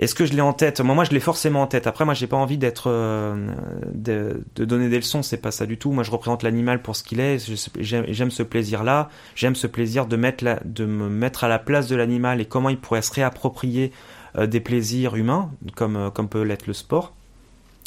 [0.00, 0.80] est-ce que je l'ai en tête?
[0.80, 1.86] Moi, moi, je l'ai forcément en tête.
[1.86, 3.52] Après, moi, j'ai pas envie d'être euh,
[3.92, 5.22] de, donner des leçons.
[5.22, 5.92] C'est pas ça du tout.
[5.92, 7.36] Moi, je représente l'animal pour ce qu'il est.
[7.78, 9.10] J'aime ce plaisir-là.
[9.34, 12.70] J'aime ce plaisir de mettre de me mettre à la place de l'animal et comment
[12.70, 13.92] il pourrait se réapproprier
[14.38, 17.12] euh, des plaisirs humains, comme euh, comme peut l'être le sport.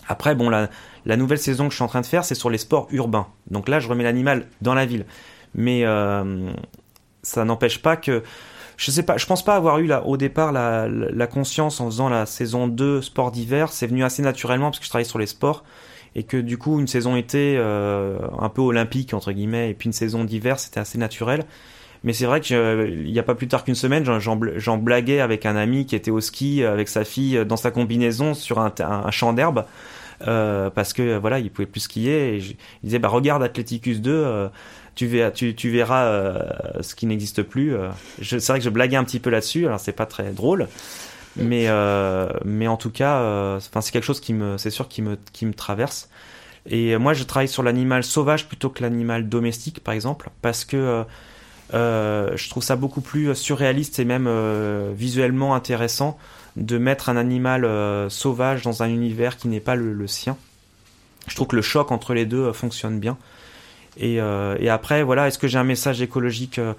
[0.07, 0.69] Après, bon, la,
[1.07, 3.25] la nouvelle saison que je suis en train de faire, c'est sur les sports urbains.
[3.49, 5.07] Donc là, je remets l'animal dans la ville.
[5.55, 5.83] Mais
[7.23, 8.21] ça n'empêche pas que
[8.83, 11.85] je sais pas, je pense pas avoir eu là, au départ la, la, conscience en
[11.85, 13.71] faisant la saison 2 sport d'hiver.
[13.71, 15.63] C'est venu assez naturellement parce que je travaillais sur les sports
[16.15, 19.87] et que du coup une saison été euh, un peu olympique entre guillemets et puis
[19.87, 21.45] une saison d'hiver c'était assez naturel.
[22.03, 25.55] Mais c'est vrai qu'il n'y a pas plus tard qu'une semaine, j'en blaguais avec un
[25.55, 29.31] ami qui était au ski avec sa fille dans sa combinaison sur un, un, champ
[29.31, 29.63] d'herbe.
[30.27, 32.39] Euh, parce que voilà, il pouvait plus skier.
[32.39, 34.49] Il disait bah regarde Athleticus 2,
[34.95, 36.39] tu verras, euh,
[36.81, 37.75] ce qui n'existe plus.
[37.75, 37.89] Euh.
[38.21, 40.67] C'est vrai que je blaguais un petit peu là-dessus, alors c'est pas très drôle,
[41.35, 42.29] mais euh,
[42.67, 46.09] en tout cas, c'est quelque chose qui me, c'est sûr qui me traverse.
[46.69, 51.03] Et moi, je travaille sur l'animal sauvage plutôt que l'animal domestique, par exemple, parce que
[51.71, 54.29] je trouve ça beaucoup plus surréaliste et même
[54.93, 56.17] visuellement intéressant
[56.55, 57.67] de mettre un animal
[58.11, 60.37] sauvage dans un univers qui n'est pas le, sien.
[61.27, 63.17] Je trouve que le choc entre les deux fonctionne bien.
[63.97, 66.73] Et, euh, et après, voilà, est-ce que j'ai un message écologique euh,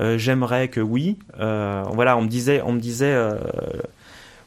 [0.00, 1.16] euh, J'aimerais que oui.
[1.36, 3.16] voilà, on me disait, on me disait,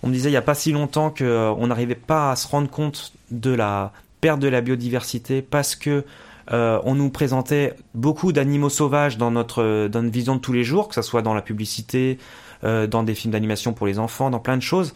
[0.03, 2.47] on me disait il y a pas si longtemps que on n'arrivait pas à se
[2.47, 3.91] rendre compte de la
[4.21, 6.05] perte de la biodiversité parce que
[6.49, 10.87] on nous présentait beaucoup d'animaux sauvages dans notre, dans notre vision de tous les jours,
[10.87, 12.17] que ce soit dans la publicité,
[12.63, 14.93] dans des films d'animation pour les enfants, dans plein de choses.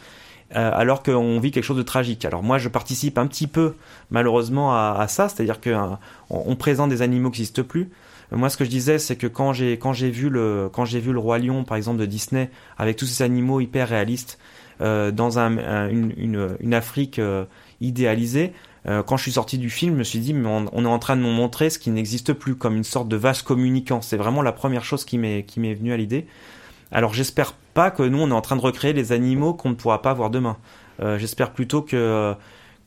[0.56, 2.24] Euh, alors qu'on vit quelque chose de tragique.
[2.24, 3.74] Alors moi, je participe un petit peu,
[4.10, 5.98] malheureusement, à, ça, c'est-à-dire qu'on
[6.30, 7.90] on présente des animaux qui n'existent plus.
[8.32, 11.00] Moi, ce que je disais, c'est que quand j'ai quand j'ai vu le quand j'ai
[11.00, 14.40] vu le roi lion, par exemple, de Disney, avec tous ces animaux hyper réalistes
[14.80, 17.44] euh, dans un, une, une, Afrique euh,
[17.82, 18.54] idéalisée,
[19.08, 21.00] quand je suis sorti du film, je me suis dit, mais on, on est en
[21.00, 24.02] train de nous montrer ce qui n'existe plus, comme une sorte de vase communicant.
[24.02, 26.28] C'est vraiment la première chose qui m'est qui m'est venue à l'idée.
[26.92, 29.76] Alors j'espère pas que nous on est en train de recréer les animaux qu'on ne
[29.76, 30.58] pourra pas voir demain.
[31.02, 32.34] Euh, j'espère plutôt que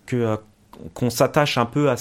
[0.06, 0.36] que
[0.94, 1.96] qu'on s'attache un peu à,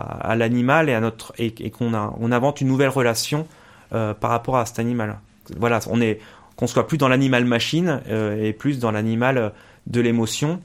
[0.00, 3.46] à, l'animal et à notre et, qu'on on invente une nouvelle relation
[3.92, 5.18] euh, par rapport à cet animal.
[5.56, 6.20] Voilà, on est
[6.56, 9.52] qu'on soit plus dans l'animal machine euh, et plus dans l'animal
[9.86, 10.60] de l'émotion.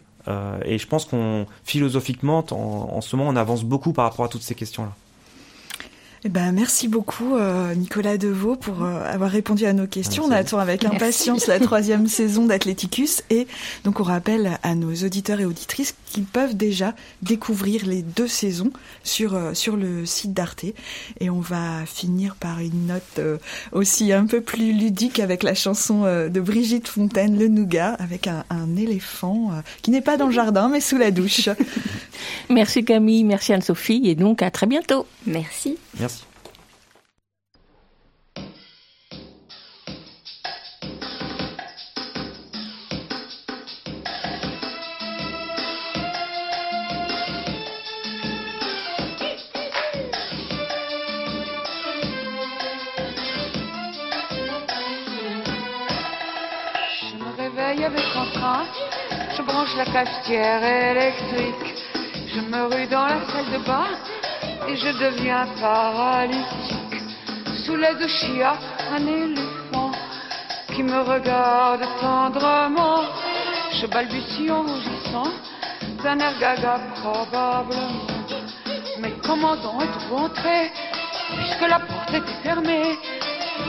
[0.65, 4.29] et je pense qu'on philosophiquement en, en ce moment on avance beaucoup par rapport à
[4.29, 4.93] toutes ces questions là.
[6.23, 10.25] Eh ben, merci beaucoup euh, Nicolas Deveau pour euh, avoir répondu à nos questions.
[10.25, 13.47] On attend avec impatience la troisième saison d'Athleticus et
[13.85, 16.93] donc on rappelle à nos auditeurs et auditrices qu'ils peuvent déjà
[17.23, 18.71] découvrir les deux saisons
[19.03, 20.63] sur euh, sur le site d'Arte
[21.19, 23.19] et on va finir par une note
[23.71, 28.43] aussi un peu plus ludique avec la chanson de Brigitte Fontaine Le Nougat avec un,
[28.51, 29.49] un éléphant
[29.81, 31.49] qui n'est pas dans le jardin mais sous la douche.
[32.49, 35.05] merci Camille, merci Anne-Sophie et donc à très bientôt.
[35.25, 35.77] Merci.
[35.99, 36.10] Merci.
[60.03, 61.75] Électrique.
[62.33, 63.87] Je me rue dans la salle de bain
[64.67, 67.01] et je deviens paralytique.
[67.65, 68.53] Sous les deux chia,
[68.91, 69.91] un éléphant
[70.73, 73.03] qui me regarde tendrement.
[73.79, 75.31] Je balbutie en rougissant
[76.03, 78.07] d'un air gaga probablement.
[78.99, 80.71] Mais comment donc êtes-vous entré?
[81.37, 82.97] Puisque la porte était fermée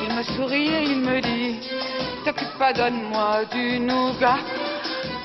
[0.03, 1.61] Il me sourit et il me dit
[2.25, 4.39] T'occupe pas, donne-moi du nougat.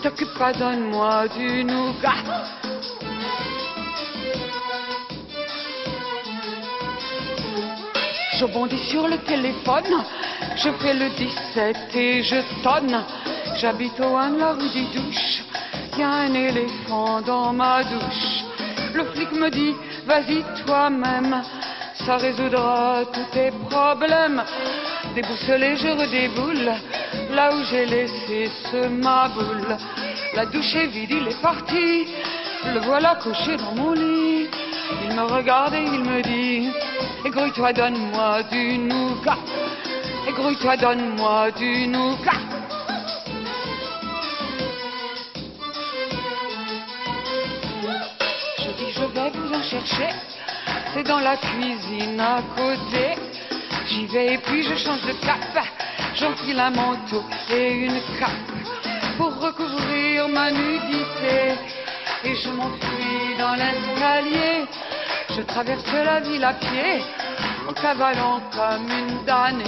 [0.01, 2.23] T'occupe pas, donne-moi du nougat.
[8.39, 10.03] Je bondis sur le téléphone,
[10.55, 13.03] je fais le 17 et je tonne.
[13.59, 15.43] J'habite au 1 de la rue des douches,
[15.97, 18.43] y a un éléphant dans ma douche.
[18.93, 19.73] Le flic me dit,
[20.05, 21.41] vas-y toi-même,
[22.05, 24.43] ça résoudra tous tes problèmes.
[25.15, 26.71] Déboussolé, je redéboule,
[27.31, 29.77] là où j'ai laissé ce ma boule.
[30.35, 32.07] La douche est vide, il est parti,
[32.73, 34.47] le voilà couché dans mon lit.
[35.03, 36.69] Il me regarde et il me dit,
[37.25, 39.37] égrouille-toi, donne-moi du nougat.
[40.27, 42.39] Égrouille-toi, donne-moi du nougat.
[48.59, 50.09] Je dis, je vais vous en chercher.
[50.93, 53.15] C'est dans la cuisine à côté.
[53.89, 55.76] J'y vais et puis je change de cap.
[56.19, 58.31] J'enfile un manteau et une cape
[59.17, 61.53] pour recouvrir ma nudité.
[62.23, 64.65] Et je m'enfuis dans l'escalier.
[65.35, 67.03] Je traverse la ville à pied
[67.69, 69.63] en cavalant comme une damnée.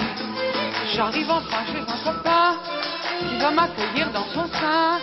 [0.96, 2.58] J'arrive enfin chez un copain
[3.20, 4.98] qui va m'accueillir dans son sein.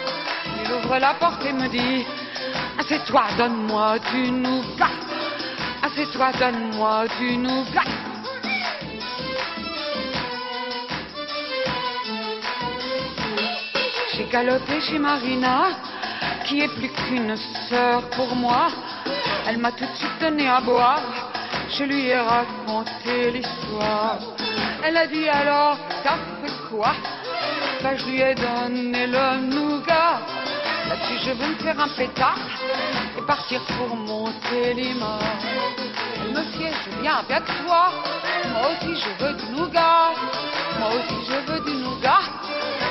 [0.65, 2.05] Il ouvre la porte et me dit
[2.77, 4.91] Assieds-toi, donne-moi du nougat.
[5.85, 7.85] Assieds-toi, donne-moi du nougat.
[14.17, 15.67] J'ai galopé chez Marina,
[16.47, 17.37] qui est plus qu'une
[17.69, 18.69] sœur pour moi.
[19.47, 21.03] Elle m'a tout de suite donné à boire.
[21.69, 24.19] Je lui ai raconté l'histoire.
[24.83, 26.95] Elle a dit alors, t'as fait quoi?
[27.83, 30.23] Bah, je lui ai donné le nougat.
[30.89, 32.39] Là-dessus, je veux me faire un pétard
[33.19, 34.71] et partir pour monter.
[34.71, 34.95] Elle
[36.33, 37.93] me je viens avec toi.
[38.51, 40.13] Moi aussi, je veux du nougat.
[40.79, 42.36] Moi aussi, je veux du nougat.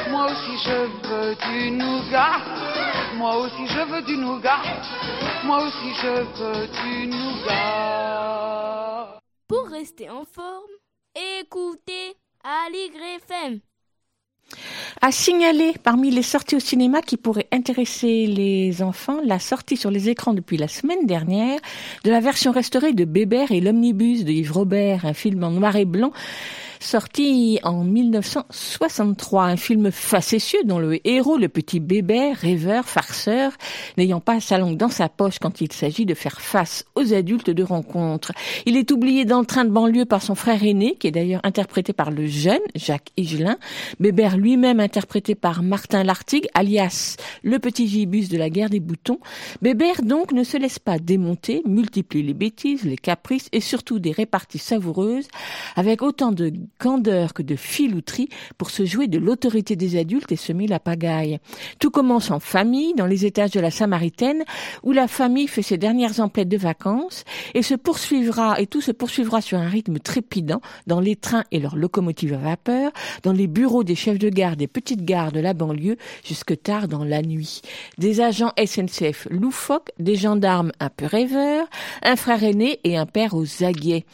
[0.10, 2.38] Moi aussi, je veux du nougat.
[3.18, 4.62] Moi aussi, je veux du nougat.
[5.44, 8.76] Moi aussi, je veux du nougat.
[9.48, 10.72] Pour rester en forme,
[11.40, 13.60] écoutez Aligre FM.
[15.02, 19.90] À signaler parmi les sorties au cinéma qui pourraient intéresser les enfants, la sortie sur
[19.90, 21.60] les écrans depuis la semaine dernière
[22.04, 25.76] de la version restaurée de Bébert et l'omnibus de Yves Robert, un film en noir
[25.76, 26.12] et blanc
[26.86, 33.54] sorti en 1963, un film facétieux dont le héros, le petit bébé, rêveur, farceur,
[33.98, 37.50] n'ayant pas sa langue dans sa poche quand il s'agit de faire face aux adultes
[37.50, 38.32] de rencontre.
[38.68, 41.42] Il est oublié dans le train de banlieue par son frère aîné, qui est d'ailleurs
[41.44, 43.58] interprété par le jeune Jacques Higelin,
[44.00, 49.20] Bébert lui-même interprété par Martin Lartigue, alias le petit gibus de la guerre des boutons.
[49.62, 54.12] Bébert donc ne se laisse pas démonter, multiplie les bêtises, les caprices et surtout des
[54.12, 55.28] réparties savoureuses
[55.76, 60.36] avec autant de candeur que de filouterie pour se jouer de l'autorité des adultes et
[60.36, 61.40] semer la pagaille.
[61.80, 64.44] Tout commence en famille, dans les étages de la Samaritaine,
[64.84, 67.24] où la famille fait ses dernières emplettes de vacances,
[67.54, 71.60] et se poursuivra, et tout se poursuivra sur un rythme trépidant dans les trains et
[71.60, 72.92] leurs locomotives à vapeur,
[73.24, 76.88] dans les bureaux des chefs de gare des petites gares de la banlieue, jusque tard
[76.88, 77.62] dans la nuit.
[77.98, 81.68] Des agents SNCF loufoques, des gendarmes un peu rêveurs,
[82.04, 84.06] un frère aîné et un père aux aguets.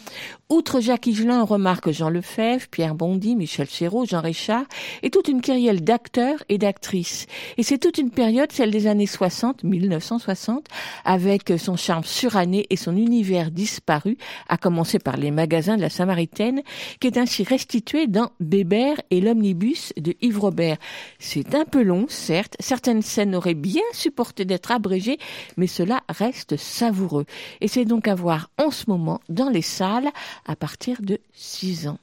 [0.52, 4.66] Outre Jacques Higelin, on remarque Jean Lefebvre, Pierre Bondy, Michel Serrault, Jean Richard,
[5.02, 7.26] et toute une kyrielle d'acteurs et d'actrices.
[7.56, 10.68] Et c'est toute une période, celle des années 60, 1960,
[11.06, 14.18] avec son charme suranné et son univers disparu,
[14.50, 16.64] à commencer par les magasins de la Samaritaine,
[17.00, 20.80] qui est ainsi restitué dans Bébert et l'omnibus de Yves Robert.
[21.18, 25.18] C'est un peu long, certes, certaines scènes auraient bien supporté d'être abrégées,
[25.56, 27.26] mais cela reste savoureux.
[27.62, 30.12] Et c'est donc à voir en ce moment dans les salles
[30.46, 32.00] à partir de 6 ans.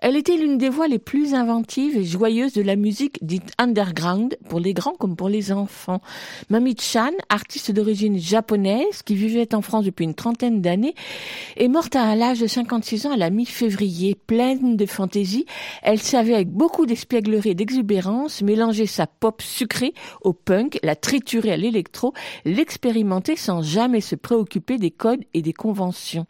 [0.00, 4.36] Elle était l'une des voix les plus inventives et joyeuses de la musique dite underground
[4.48, 6.00] pour les grands comme pour les enfants.
[6.50, 10.94] Mami Chan, artiste d'origine japonaise qui vivait en France depuis une trentaine d'années,
[11.56, 15.46] est morte à l'âge de 56 ans à la mi-février, pleine de fantaisie.
[15.82, 21.52] Elle savait avec beaucoup d'espièglerie et d'exubérance mélanger sa pop sucrée au punk, la triturer
[21.52, 26.26] à l'électro, l'expérimenter sans jamais se préoccuper des codes et des conventions.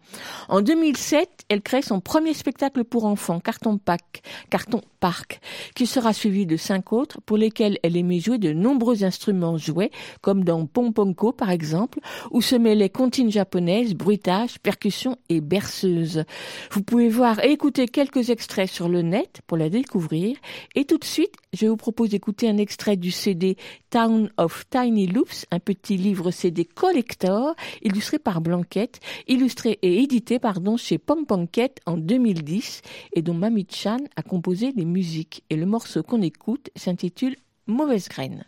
[0.48, 5.40] En 2007, elle crée son premier spectacle pour enfants, Carton Park,
[5.74, 9.90] qui sera suivi de cinq autres pour lesquels elle aimait jouer de nombreux instruments jouets,
[10.20, 12.00] comme dans Pomponko par exemple,
[12.30, 16.24] où se mêlaient comptines japonaises, bruitage, percussions et berceuses.
[16.72, 20.36] Vous pouvez voir et écouter quelques extraits sur le net pour la découvrir.
[20.74, 23.56] Et tout de suite, je vous propose d'écouter un extrait du CD
[23.90, 30.38] Town of Tiny Loops, un petit livre CD collector illustré par Blanquette, illustré et édité
[30.38, 32.82] pardon chez Pomponket en 2010
[33.14, 35.42] et dont Mami Chan a composé les musiques.
[35.48, 37.36] Et le morceau qu'on écoute s'intitule
[37.66, 38.44] Mauvaise graine.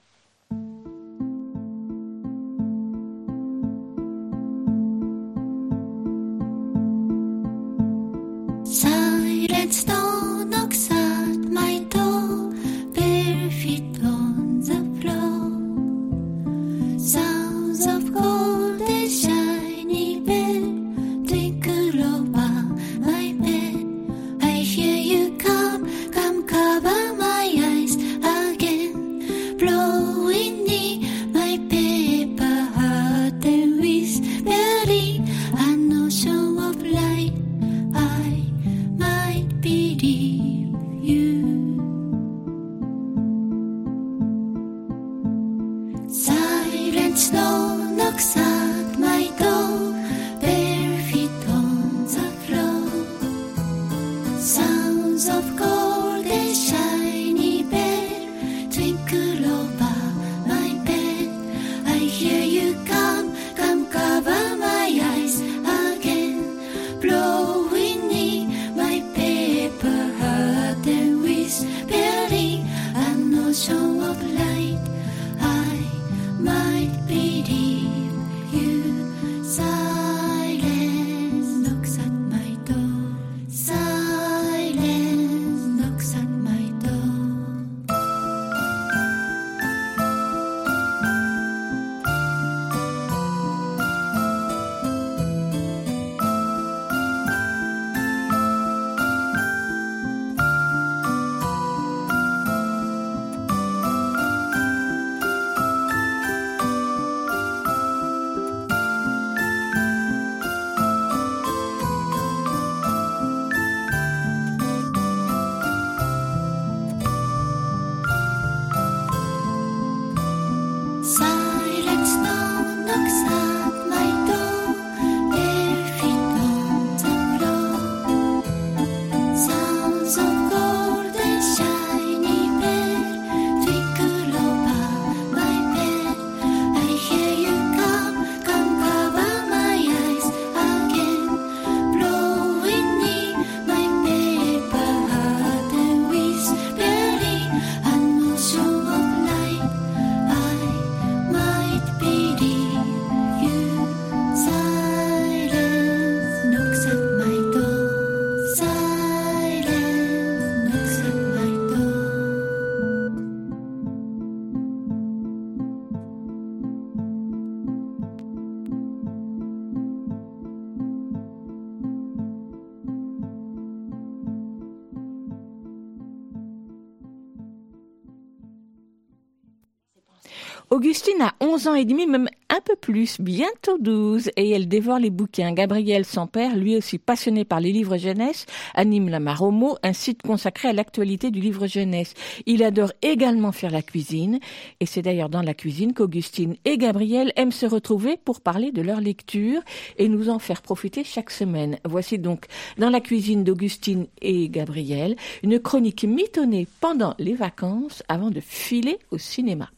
[181.21, 185.11] A 11 ans et demi, même un peu plus, bientôt 12, et elle dévore les
[185.11, 185.53] bouquins.
[185.53, 190.23] Gabriel, son père, lui aussi passionné par les livres jeunesse, anime la Maromo, un site
[190.23, 192.15] consacré à l'actualité du livre jeunesse.
[192.47, 194.41] Il adore également faire la cuisine,
[194.81, 198.83] et c'est d'ailleurs dans la cuisine qu'Augustine et Gabriel aiment se retrouver pour parler de
[198.83, 199.63] leur lecture
[199.99, 201.79] et nous en faire profiter chaque semaine.
[201.85, 202.47] Voici donc,
[202.79, 208.99] dans la cuisine d'Augustine et Gabriel, une chronique mitonnée pendant les vacances avant de filer
[209.11, 209.71] au cinéma.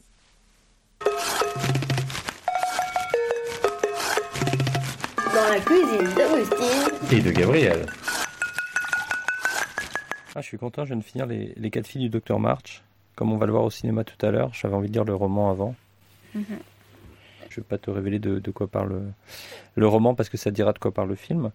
[5.34, 7.16] Dans la cuisine d'Augustine.
[7.18, 7.86] Et de Gabriel.
[10.34, 12.82] Ah, je suis content, je viens de finir les, les quatre filles du Docteur March.
[13.16, 15.14] Comme on va le voir au cinéma tout à l'heure, j'avais envie de lire le
[15.14, 15.74] roman avant.
[16.34, 16.44] Mhm.
[17.50, 19.02] Je vais pas te révéler de, de quoi parle
[19.74, 21.50] le roman parce que ça dira de quoi parle le film.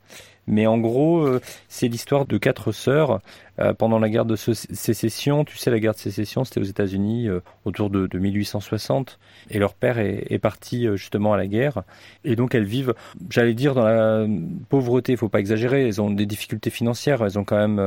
[0.47, 3.19] Mais en gros, euh, c'est l'histoire de quatre sœurs
[3.59, 5.43] euh, pendant la guerre de sé- sécession.
[5.43, 9.19] Tu sais, la guerre de sécession, c'était aux États-Unis euh, autour de, de 1860.
[9.49, 11.83] Et leur père est, est parti justement à la guerre.
[12.23, 12.93] Et donc elles vivent,
[13.29, 14.25] j'allais dire, dans la
[14.69, 15.13] pauvreté.
[15.13, 15.85] Il faut pas exagérer.
[15.87, 17.21] Elles ont des difficultés financières.
[17.23, 17.79] Elles ont quand même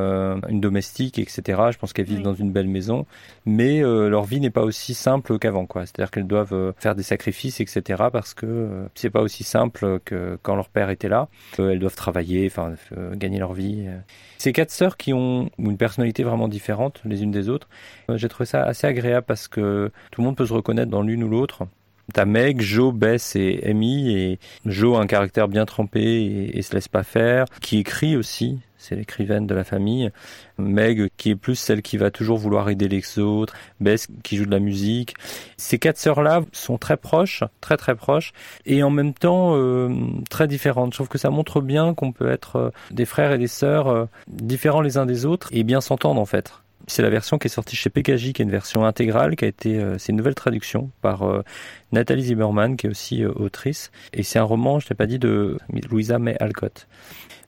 [0.49, 1.61] une domestique, etc.
[1.73, 3.07] Je pense qu'elles vivent dans une belle maison.
[3.47, 5.87] Mais euh, leur vie n'est pas aussi simple qu'avant, quoi.
[5.87, 8.05] C'est-à-dire qu'elles doivent faire des sacrifices, etc.
[8.13, 11.29] Parce que c'est pas aussi simple que quand leur père était là.
[11.59, 13.87] Elles doivent travailler, enfin euh, gagner leur vie.
[14.39, 17.69] Ces quatre sœurs qui ont une personnalité vraiment différente les unes des autres.
[18.11, 21.03] Euh, J'ai trouvé ça assez agréable parce que tout le monde peut se reconnaître dans
[21.03, 21.67] l'une ou l'autre.
[22.13, 26.75] T'as Meg, Joe, Bess et Amy, et Joe a un caractère bien trempé et se
[26.75, 30.11] laisse pas faire, qui écrit aussi, c'est l'écrivaine de la famille.
[30.59, 34.47] Meg, qui est plus celle qui va toujours vouloir aider les autres, Bess, qui joue
[34.47, 35.15] de la musique.
[35.57, 38.33] Ces quatre sœurs-là sont très proches, très très proches,
[38.67, 39.95] et en même temps euh,
[40.31, 40.93] très différentes.
[40.93, 43.89] Je trouve que ça montre bien qu'on peut être euh, des frères et des sœurs
[43.89, 46.53] euh, différents les uns des autres et bien s'entendre en fait.
[46.87, 49.49] C'est la version qui est sortie chez PKJ, qui est une version intégrale, qui a
[49.49, 51.45] été, euh, c'est une nouvelle traduction par euh,
[51.93, 53.91] Nathalie Zimmerman, qui est aussi autrice.
[54.13, 55.59] Et c'est un roman, je t'ai pas dit, de
[55.91, 56.89] Louisa May Alcott.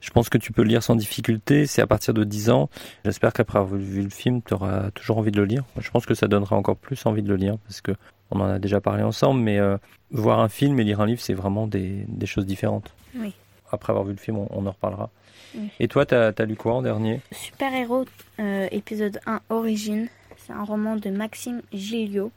[0.03, 1.65] Je pense que tu peux le lire sans difficulté.
[1.67, 2.69] C'est à partir de 10 ans.
[3.05, 5.65] J'espère qu'après avoir vu le film, tu auras toujours envie de le lire.
[5.79, 7.93] Je pense que ça donnera encore plus envie de le lire parce que
[8.33, 9.41] on en a déjà parlé ensemble.
[9.41, 9.77] Mais euh,
[10.11, 12.93] voir un film et lire un livre, c'est vraiment des, des choses différentes.
[13.15, 13.33] Oui.
[13.71, 15.09] Après avoir vu le film, on, on en reparlera.
[15.55, 15.69] Oui.
[15.79, 17.21] Et toi, t'as as lu quoi en dernier?
[17.31, 18.07] Super Héros,
[18.41, 20.09] euh, épisode 1, Origine.
[20.37, 22.33] C'est un roman de Maxime Gilliot.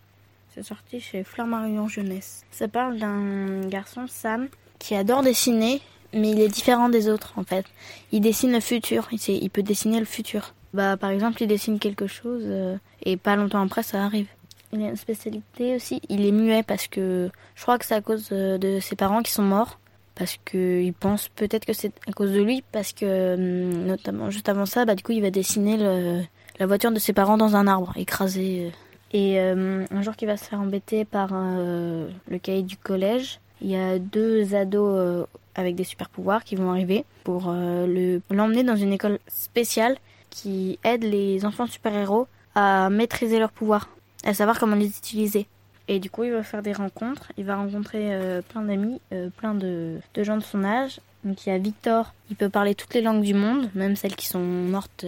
[0.53, 2.45] C'est sorti chez Fleur Marion Jeunesse.
[2.51, 4.47] Ça parle d'un garçon, Sam,
[4.79, 5.81] qui adore dessiner,
[6.15, 7.65] mais il est différent des autres en fait.
[8.11, 10.53] Il dessine le futur, il, peut dessiner le futur.
[10.73, 14.27] Bah, par exemple, il dessine quelque chose euh, et pas longtemps après, ça arrive.
[14.73, 18.01] Il a une spécialité aussi, il est muet parce que je crois que c'est à
[18.01, 19.79] cause euh, de ses parents qui sont morts.
[20.15, 24.47] Parce qu'il pense peut-être que c'est à cause de lui, parce que hum, notamment juste
[24.47, 25.77] avant ça, bah, du coup, il va dessiner
[26.57, 28.71] la voiture de ses parents dans un arbre, écrasé.
[29.15, 33.39] Et euh, un jour qu'il va se faire embêter par euh, le cahier du collège,
[33.61, 35.25] il y a deux ados euh,
[35.55, 39.97] avec des super pouvoirs qui vont arriver pour euh, le- l'emmener dans une école spéciale
[40.29, 43.89] qui aide les enfants super-héros à maîtriser leurs pouvoirs,
[44.25, 45.47] à savoir comment les utiliser.
[45.87, 49.29] Et du coup, il va faire des rencontres, il va rencontrer euh, plein d'amis, euh,
[49.37, 50.99] plein de, de gens de son âge.
[51.23, 54.15] Donc il y a Victor, il peut parler toutes les langues du monde, même celles
[54.15, 55.05] qui sont mortes,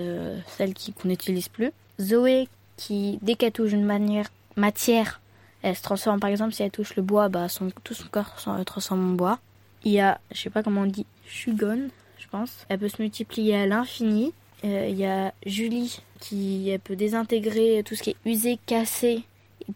[0.48, 1.72] celles qu'on n'utilise plus.
[2.02, 5.20] Zoé, qui dès qu'elle touche une manière, matière,
[5.62, 6.20] elle se transforme.
[6.20, 9.16] Par exemple, si elle touche le bois, bah, son, tout son corps se transforme en
[9.16, 9.40] bois.
[9.88, 11.88] Il y a, je sais pas comment on dit, Shugon,
[12.20, 12.66] je pense.
[12.68, 14.34] Elle peut se multiplier à l'infini.
[14.66, 19.24] Euh, il y a Julie, qui elle peut désintégrer tout ce qui est usé, cassé,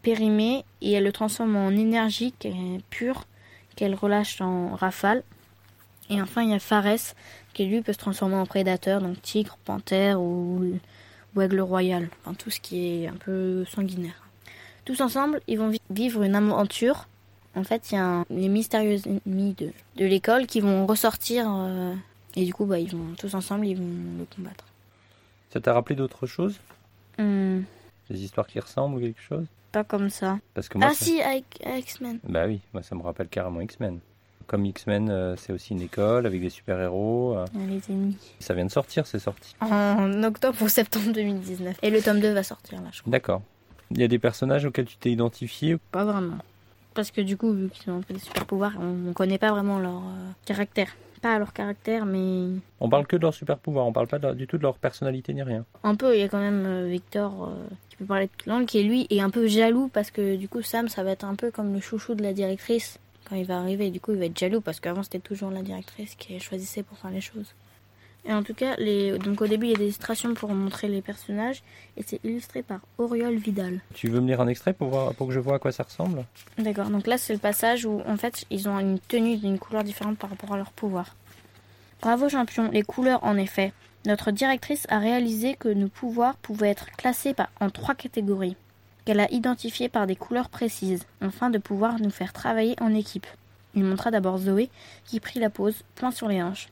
[0.02, 2.34] périmé, et elle le transforme en énergie
[2.90, 3.24] pure,
[3.74, 5.22] qu'elle relâche en rafale.
[6.10, 7.14] Et enfin, il y a Fares,
[7.54, 10.78] qui lui peut se transformer en prédateur, donc tigre, panthère ou,
[11.34, 12.10] ou aigle royal.
[12.20, 14.22] Enfin, tout ce qui est un peu sanguinaire.
[14.84, 17.08] Tous ensemble, ils vont vi- vivre une aventure.
[17.54, 21.46] En fait, il y a un- les mystérieux ennemis de, de l'école qui vont ressortir.
[21.48, 21.94] euh,
[22.34, 23.84] et du coup, bah, ils vont tous ensemble, ils vont
[24.18, 24.64] le combattre.
[25.52, 26.58] Ça t'a rappelé d'autres choses?
[27.18, 27.60] Hmm,
[28.08, 29.44] Des histoires qui ressemblent ou quelque chose?
[29.70, 30.38] Pas comme ça.
[30.54, 32.18] Parce que moi, ah ça- si, avec, avec X-Men.
[32.24, 34.00] Bah oui, moi ça me rappelle carrément X-Men.
[34.46, 37.36] Comme X-Men, euh, c'est aussi une école avec des super-héros.
[37.36, 38.16] euh, Les ennemis.
[38.40, 39.54] ça vient de sortir, c'est sorti.
[39.60, 41.78] En octobre ou septembre 2019.
[41.82, 43.10] Et le tome 2 va sortir là, je crois.
[43.10, 43.42] D'accord.
[43.90, 45.76] Il y a des personnages auxquels tu t'es identifié?
[45.90, 46.38] Pas vraiment.
[46.94, 49.78] Parce que du coup, vu qu'ils ont des super pouvoirs, on ne connaît pas vraiment
[49.78, 50.88] leur euh, caractère.
[51.22, 52.48] Pas leur caractère, mais
[52.80, 55.32] On parle que de leur super-pouvoir, on parle pas de- du tout de leur personnalité
[55.32, 55.64] ni rien.
[55.84, 56.14] un peu.
[56.16, 57.54] Il y a quand même euh, Victor euh,
[57.88, 60.48] qui peut parler toute langue, qui est lui est un peu jaloux parce que du
[60.48, 63.46] coup, Sam, ça va être un peu comme le chouchou de la directrice quand il
[63.46, 63.90] va arriver.
[63.90, 66.98] Du coup, il va être jaloux parce qu'avant, c'était toujours la directrice qui choisissait pour
[66.98, 67.54] faire les choses.
[68.24, 69.18] Et en tout cas, les...
[69.18, 71.62] donc au début, il y a des illustrations pour montrer les personnages
[71.96, 73.80] et c'est illustré par Auriol Vidal.
[73.94, 75.82] Tu veux me lire un extrait pour, voir, pour que je vois à quoi ça
[75.82, 76.24] ressemble?
[76.56, 79.82] D'accord, donc là c'est le passage où en fait ils ont une tenue d'une couleur
[79.82, 81.16] différente par rapport à leur pouvoir.
[82.00, 83.72] Bravo champion, les couleurs en effet.
[84.06, 88.56] Notre directrice a réalisé que nos pouvoirs pouvaient être classés par- en trois catégories,
[89.04, 93.26] qu'elle a identifiées par des couleurs précises, afin de pouvoir nous faire travailler en équipe.
[93.74, 94.70] Il montra d'abord Zoé
[95.04, 96.68] qui prit la pose, point sur les hanches.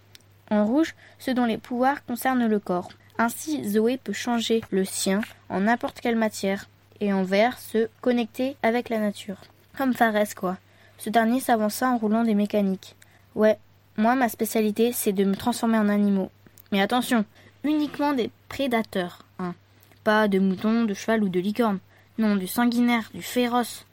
[0.50, 2.90] En rouge, ceux dont les pouvoirs concernent le corps.
[3.18, 6.68] Ainsi, Zoé peut changer le sien en n'importe quelle matière,
[7.00, 9.36] et en vert, se connecter avec la nature.
[9.76, 10.56] Comme Fares, quoi.
[10.98, 12.96] Ce dernier s'avança en roulant des mécaniques.
[13.34, 13.58] Ouais,
[13.96, 16.30] moi, ma spécialité, c'est de me transformer en animaux.
[16.72, 17.24] Mais attention,
[17.64, 19.54] uniquement des prédateurs, hein.
[20.02, 21.78] Pas de moutons, de cheval ou de licorne.
[22.18, 23.86] Non, du sanguinaire, du féroce.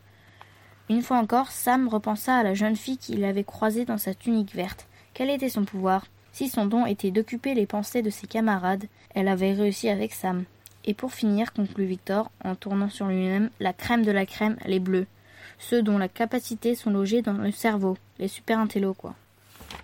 [0.89, 4.55] Une fois encore, Sam repensa à la jeune fille qu'il avait croisée dans sa tunique
[4.55, 4.87] verte.
[5.13, 6.05] Quel était son pouvoir?
[6.37, 8.83] Si son don était d'occuper les pensées de ses camarades,
[9.15, 10.43] elle avait réussi avec Sam.
[10.85, 14.79] Et pour finir, conclut Victor, en tournant sur lui-même, la crème de la crème, les
[14.79, 15.07] bleus.
[15.57, 17.97] Ceux dont la capacité sont logés dans le cerveau.
[18.19, 19.15] Les super intellos, quoi.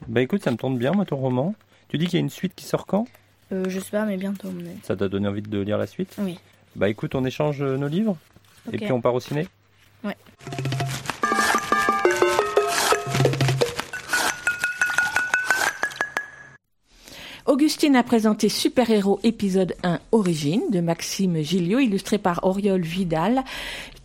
[0.08, 1.56] Bah écoute, ça me tente bien, moi, ton roman.
[1.88, 3.08] Tu dis qu'il y a une suite qui sort quand?
[3.52, 4.50] Euh, je sais pas, mais bientôt.
[4.84, 6.16] Ça t'a donné envie de lire la suite?
[6.20, 6.38] Oui.
[6.76, 8.16] Bah écoute, on échange nos livres
[8.72, 9.48] et puis on part au ciné?
[10.04, 10.16] Ouais.
[17.54, 23.44] Augustine a présenté Super Héros épisode 1 Origine de Maxime Gilliot, illustré par Oriol Vidal,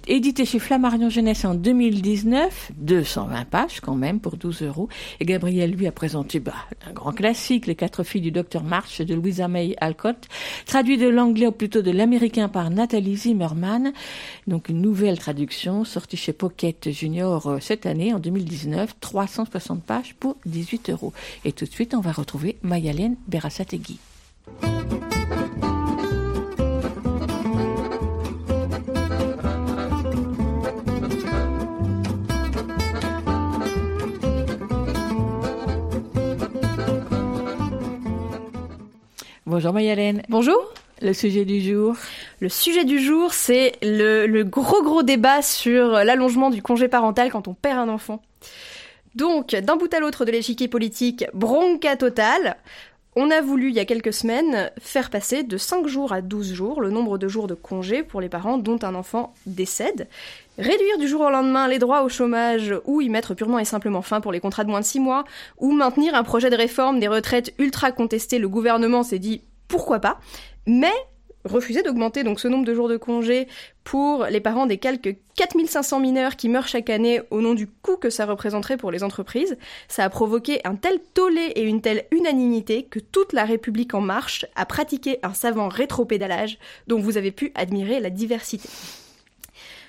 [0.08, 4.88] édité chez Flammarion Jeunesse en 2019, 220 pages quand même pour 12 euros.
[5.20, 6.54] Et Gabriel lui a présenté bah,
[6.86, 10.26] un grand classique, Les quatre filles du docteur March de Louisa May Alcott,
[10.66, 13.92] traduit de l'anglais ou plutôt de l'américain par Nathalie Zimmerman.
[14.46, 20.14] Donc une nouvelle traduction sortie chez Pocket Junior euh, cette année en 2019, 360 pages
[20.18, 21.12] pour 18 euros.
[21.44, 23.98] Et tout de suite, on va retrouver Mayalène Berasategui.
[39.48, 40.20] Bonjour Mayalène.
[40.28, 40.74] Bonjour.
[41.00, 41.96] Le sujet du jour
[42.40, 47.48] Le sujet du jour, c'est le, gros gros débat sur l'allongement du congé parental quand
[47.48, 48.20] on perd un enfant.
[49.14, 52.58] Donc, d'un bout à l'autre de l'échiquier politique, bronca totale.
[53.16, 56.52] On a voulu, il y a quelques semaines, faire passer de 5 jours à 12
[56.52, 60.08] jours le nombre de jours de congé pour les parents dont un enfant décède,
[60.58, 64.02] réduire du jour au lendemain les droits au chômage ou y mettre purement et simplement
[64.02, 65.24] fin pour les contrats de moins de 6 mois,
[65.56, 69.98] ou maintenir un projet de réforme des retraites ultra contesté, le gouvernement s'est dit pourquoi
[70.00, 70.20] pas,
[70.66, 70.92] mais
[71.50, 73.48] refuser d'augmenter donc ce nombre de jours de congé
[73.84, 77.96] pour les parents des quelques 4500 mineurs qui meurent chaque année au nom du coût
[77.96, 79.56] que ça représenterait pour les entreprises,
[79.88, 84.00] ça a provoqué un tel tollé et une telle unanimité que toute la République en
[84.00, 88.68] marche a pratiqué un savant rétropédalage dont vous avez pu admirer la diversité.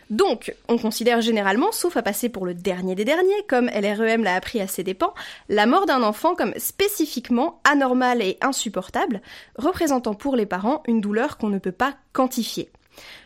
[0.09, 4.35] Donc, on considère généralement, sauf à passer pour le dernier des derniers, comme LREM l'a
[4.35, 5.13] appris à ses dépens,
[5.49, 9.21] la mort d'un enfant comme spécifiquement anormale et insupportable,
[9.55, 12.71] représentant pour les parents une douleur qu'on ne peut pas quantifier.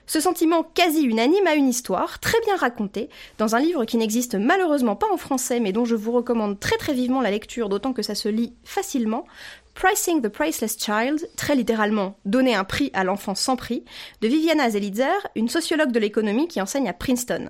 [0.05, 4.35] Ce sentiment quasi unanime a une histoire très bien racontée dans un livre qui n'existe
[4.35, 7.93] malheureusement pas en français mais dont je vous recommande très très vivement la lecture d'autant
[7.93, 9.25] que ça se lit facilement,
[9.73, 13.83] Pricing the Priceless Child, très littéralement Donner un prix à l'enfant sans prix,
[14.21, 17.49] de Viviana Zelitzer, une sociologue de l'économie qui enseigne à Princeton.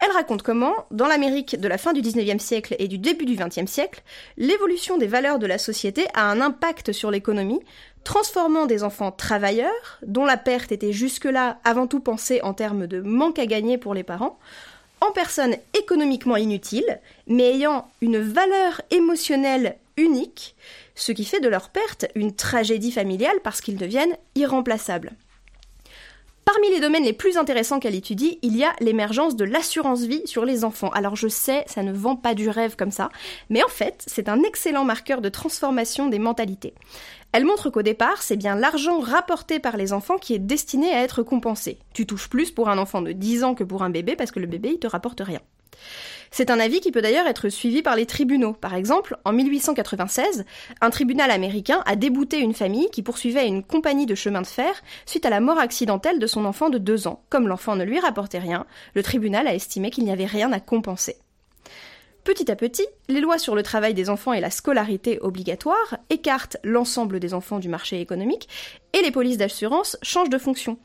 [0.00, 3.34] Elle raconte comment, dans l'Amérique de la fin du 19e siècle et du début du
[3.34, 4.02] 20e siècle,
[4.36, 7.60] l'évolution des valeurs de la société a un impact sur l'économie,
[8.04, 13.00] transformant des enfants travailleurs, dont la perte était jusque-là avant tout pensée en termes de
[13.00, 14.38] manque à gagner pour les parents,
[15.00, 20.54] en personnes économiquement inutiles, mais ayant une valeur émotionnelle unique,
[20.94, 25.12] ce qui fait de leur perte une tragédie familiale parce qu'ils deviennent irremplaçables.
[26.44, 30.22] Parmi les domaines les plus intéressants qu'elle étudie, il y a l'émergence de l'assurance vie
[30.26, 30.90] sur les enfants.
[30.90, 33.08] Alors je sais, ça ne vend pas du rêve comme ça,
[33.48, 36.74] mais en fait, c'est un excellent marqueur de transformation des mentalités.
[37.32, 41.02] Elle montre qu'au départ, c'est bien l'argent rapporté par les enfants qui est destiné à
[41.02, 41.78] être compensé.
[41.94, 44.38] Tu touches plus pour un enfant de 10 ans que pour un bébé parce que
[44.38, 45.40] le bébé, il te rapporte rien.
[46.36, 48.54] C'est un avis qui peut d'ailleurs être suivi par les tribunaux.
[48.54, 50.44] Par exemple, en 1896,
[50.80, 54.82] un tribunal américain a débouté une famille qui poursuivait une compagnie de chemin de fer
[55.06, 57.22] suite à la mort accidentelle de son enfant de 2 ans.
[57.30, 60.58] Comme l'enfant ne lui rapportait rien, le tribunal a estimé qu'il n'y avait rien à
[60.58, 61.18] compenser.
[62.24, 66.56] Petit à petit, les lois sur le travail des enfants et la scolarité obligatoire écartent
[66.64, 68.48] l'ensemble des enfants du marché économique
[68.92, 70.78] et les polices d'assurance changent de fonction.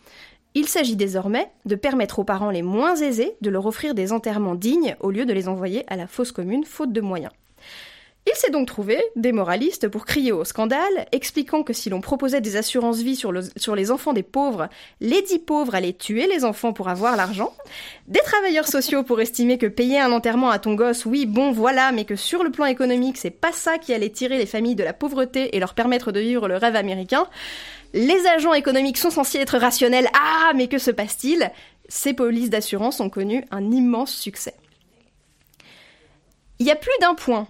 [0.55, 4.55] Il s'agit désormais de permettre aux parents les moins aisés de leur offrir des enterrements
[4.55, 7.31] dignes au lieu de les envoyer à la fosse commune faute de moyens.
[8.27, 12.41] Il s'est donc trouvé des moralistes pour crier au scandale, expliquant que si l'on proposait
[12.41, 14.69] des assurances vie sur, le- sur les enfants des pauvres,
[14.99, 17.53] les dix pauvres allaient tuer les enfants pour avoir l'argent,
[18.07, 21.91] des travailleurs sociaux pour estimer que payer un enterrement à ton gosse, oui, bon, voilà,
[21.91, 24.84] mais que sur le plan économique, c'est pas ça qui allait tirer les familles de
[24.84, 27.26] la pauvreté et leur permettre de vivre le rêve américain,
[27.94, 31.52] les agents économiques sont censés être rationnels, ah, mais que se passe-t-il?
[31.88, 34.53] Ces polices d'assurance ont connu un immense succès.
[36.60, 37.48] Il y a plus d'un point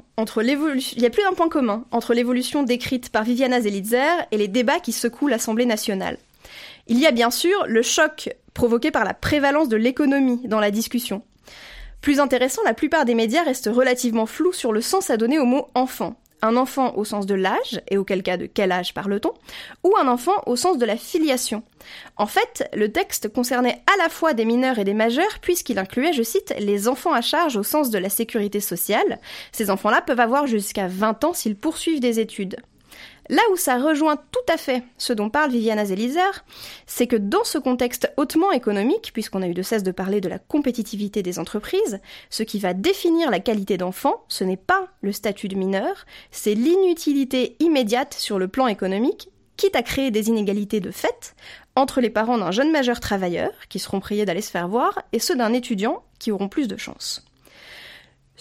[1.49, 6.17] commun entre l'évolution décrite par Viviana Zelitzer et les débats qui secouent l'Assemblée nationale.
[6.87, 10.71] Il y a bien sûr le choc provoqué par la prévalence de l'économie dans la
[10.71, 11.23] discussion.
[12.01, 15.45] Plus intéressant, la plupart des médias restent relativement flous sur le sens à donner au
[15.45, 16.15] mot enfant.
[16.41, 19.33] Un enfant au sens de l'âge, et auquel cas de quel âge parle-t-on,
[19.83, 21.63] ou un enfant au sens de la filiation.
[22.17, 26.13] En fait, le texte concernait à la fois des mineurs et des majeurs, puisqu'il incluait,
[26.13, 29.19] je cite, les enfants à charge au sens de la sécurité sociale.
[29.51, 32.57] Ces enfants-là peuvent avoir jusqu'à 20 ans s'ils poursuivent des études.
[33.29, 36.43] Là où ça rejoint tout à fait ce dont parle Viviana Zelizer,
[36.87, 40.29] c'est que dans ce contexte hautement économique, puisqu'on a eu de cesse de parler de
[40.29, 41.99] la compétitivité des entreprises,
[42.31, 46.55] ce qui va définir la qualité d'enfant, ce n'est pas le statut de mineur, c'est
[46.55, 51.35] l'inutilité immédiate sur le plan économique, quitte à créer des inégalités de fait
[51.75, 55.19] entre les parents d'un jeune majeur travailleur, qui seront priés d'aller se faire voir, et
[55.19, 57.28] ceux d'un étudiant, qui auront plus de chance.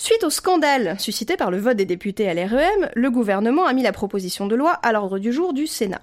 [0.00, 3.82] Suite au scandale suscité par le vote des députés à l'REM, le gouvernement a mis
[3.82, 6.00] la proposition de loi à l'ordre du jour du Sénat.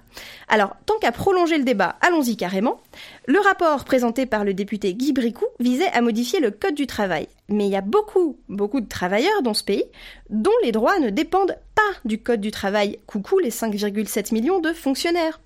[0.48, 2.78] Alors, tant qu'à prolonger le débat, allons-y carrément.
[3.26, 7.26] Le rapport présenté par le député Guy Bricou visait à modifier le Code du travail.
[7.48, 9.84] Mais il y a beaucoup, beaucoup de travailleurs dans ce pays
[10.28, 12.98] dont les droits ne dépendent pas du Code du travail.
[13.06, 15.40] Coucou les 5,7 millions de fonctionnaires.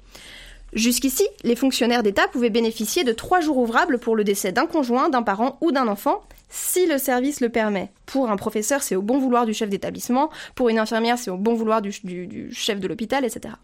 [0.73, 5.09] Jusqu'ici, les fonctionnaires d'État pouvaient bénéficier de trois jours ouvrables pour le décès d'un conjoint,
[5.09, 7.91] d'un parent ou d'un enfant, si le service le permet.
[8.07, 11.37] Pour un professeur, c'est au bon vouloir du chef d'établissement, pour une infirmière, c'est au
[11.37, 11.93] bon vouloir du,
[12.53, 13.55] chef de l'hôpital, etc.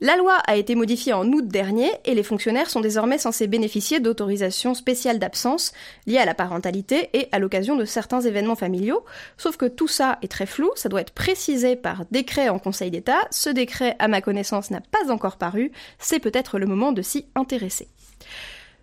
[0.00, 3.98] La loi a été modifiée en août dernier et les fonctionnaires sont désormais censés bénéficier
[3.98, 5.72] d'autorisations spéciales d'absence
[6.06, 9.04] liées à la parentalité et à l'occasion de certains événements familiaux.
[9.38, 12.92] Sauf que tout ça est très flou, ça doit être précisé par décret en Conseil
[12.92, 13.26] d'État.
[13.32, 15.72] Ce décret, à ma connaissance, n'a pas encore paru.
[15.98, 17.88] C'est peut-être le moment de s'y intéresser.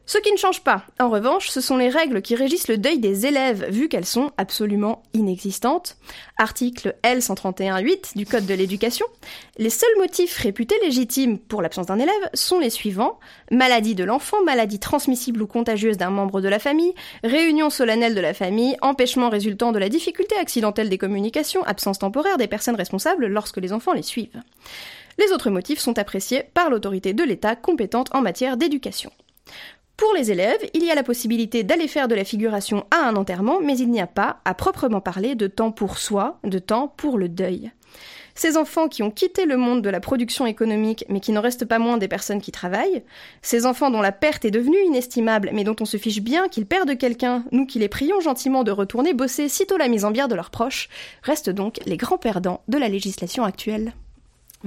[0.07, 2.99] Ce qui ne change pas, en revanche, ce sont les règles qui régissent le deuil
[2.99, 5.97] des élèves, vu qu'elles sont absolument inexistantes.
[6.37, 9.07] Article L131.8 du Code de l'éducation.
[9.57, 13.19] Les seuls motifs réputés légitimes pour l'absence d'un élève sont les suivants.
[13.49, 18.21] Maladie de l'enfant, maladie transmissible ou contagieuse d'un membre de la famille, réunion solennelle de
[18.21, 23.25] la famille, empêchement résultant de la difficulté accidentelle des communications, absence temporaire des personnes responsables
[23.25, 24.41] lorsque les enfants les suivent.
[25.17, 29.11] Les autres motifs sont appréciés par l'autorité de l'État compétente en matière d'éducation.
[29.97, 33.15] Pour les élèves, il y a la possibilité d'aller faire de la figuration à un
[33.15, 36.93] enterrement, mais il n'y a pas, à proprement parler, de temps pour soi, de temps
[36.97, 37.71] pour le deuil.
[38.37, 41.63] Ces enfants qui ont quitté le monde de la production économique, mais qui n'en restent
[41.63, 43.03] pas moins des personnes qui travaillent,
[43.41, 46.65] ces enfants dont la perte est devenue inestimable, mais dont on se fiche bien qu'ils
[46.65, 50.27] perdent quelqu'un, nous qui les prions gentiment de retourner bosser sitôt la mise en bière
[50.27, 50.89] de leurs proches,
[51.23, 53.93] restent donc les grands perdants de la législation actuelle.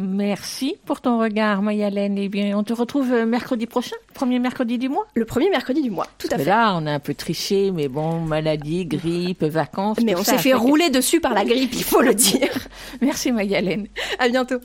[0.01, 2.17] Merci pour ton regard, Mayalène.
[2.19, 5.07] Eh bien, on te retrouve euh, mercredi prochain, premier mercredi du mois.
[5.15, 6.51] Le premier mercredi du mois, tout à Mais fait.
[6.51, 9.99] là, on a un peu triché, mais bon, maladie, grippe, vacances.
[10.05, 12.69] Mais on s'est fait rouler dessus par la grippe, il faut le dire.
[13.01, 13.89] Merci, Mayalène.
[14.21, 14.59] À bientôt.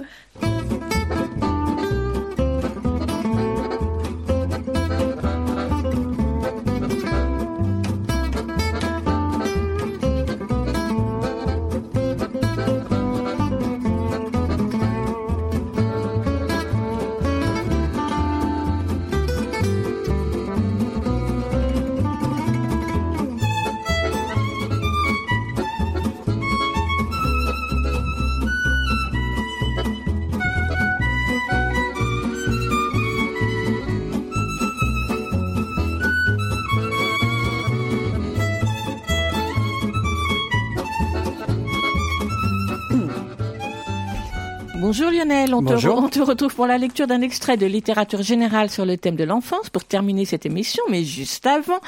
[44.96, 45.98] Bonjour Lionel, on te, Bonjour.
[45.98, 49.24] on te retrouve pour la lecture d'un extrait de littérature générale sur le thème de
[49.24, 51.80] l'enfance pour terminer cette émission, mais juste avant,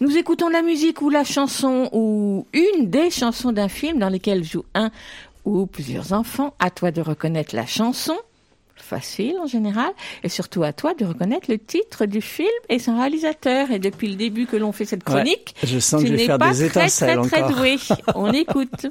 [0.00, 4.42] nous écoutons la musique ou la chanson ou une des chansons d'un film dans lequel
[4.42, 4.90] jouent un
[5.44, 6.54] ou plusieurs enfants.
[6.58, 8.16] À toi de reconnaître la chanson,
[8.74, 9.90] facile en général,
[10.22, 13.70] et surtout à toi de reconnaître le titre du film et son réalisateur.
[13.70, 16.16] Et depuis le début que l'on fait cette Ouais, chronique, je sens que tu je
[16.16, 17.56] vais n'es faire pas des très étincelles très très encore.
[17.58, 17.76] doué.
[18.14, 18.86] On écoute.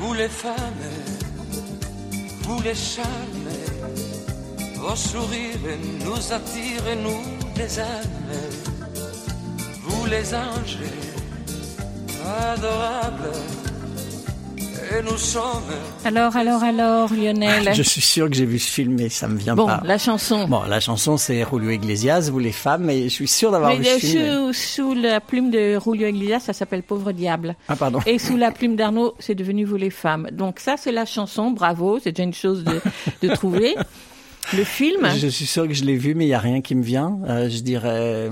[0.00, 0.86] Vous les femmes,
[2.42, 3.50] vous les charmes,
[4.76, 7.22] vos sourires nous attirent, nous
[7.56, 8.32] les âmes.
[9.82, 10.78] Vous les anges,
[12.24, 13.67] adorables.
[16.04, 17.72] Alors, alors, alors, Lionel.
[17.74, 19.80] Je suis sûr que j'ai vu ce film, mais ça me vient Bon, pas.
[19.84, 20.46] la chanson.
[20.48, 23.78] Bon, la chanson, c'est Julio Iglesias, vous les femmes, et je suis sûr d'avoir Mais
[23.78, 24.52] vu ce euh, film.
[24.52, 27.56] sous, sous la plume de Julio Iglesias, ça s'appelle Pauvre Diable.
[27.68, 28.00] Ah, pardon.
[28.06, 30.28] Et sous la plume d'Arnaud, c'est devenu Vous les femmes.
[30.32, 32.80] Donc ça, c'est la chanson, bravo, c'est déjà une chose de,
[33.26, 33.76] de trouver.
[34.56, 36.74] Le film, Je suis sûr que je l'ai vu, mais il y a rien qui
[36.74, 37.18] me vient.
[37.28, 38.30] Euh, je dirais, euh,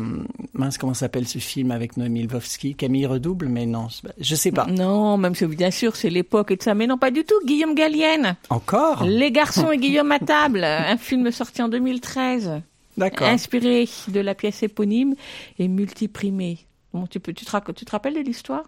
[0.55, 2.75] mince, comment s'appelle ce film avec Noémie Lvovsky?
[2.75, 3.89] Camille Redouble, mais non,
[4.19, 4.67] je sais pas.
[4.67, 7.35] non, même si bien sûr c'est l'époque et tout ça, mais non pas du tout,
[7.45, 8.37] Guillaume Gallienne.
[8.49, 9.05] Encore?
[9.05, 12.63] Les garçons et Guillaume à table, un film sorti en 2013.
[12.97, 13.29] D'accord.
[13.29, 15.15] Inspiré de la pièce éponyme
[15.59, 16.59] et multiprimé.
[16.95, 18.65] Bon, tu, peux, tu, te, rac- tu te rappelles de l'histoire?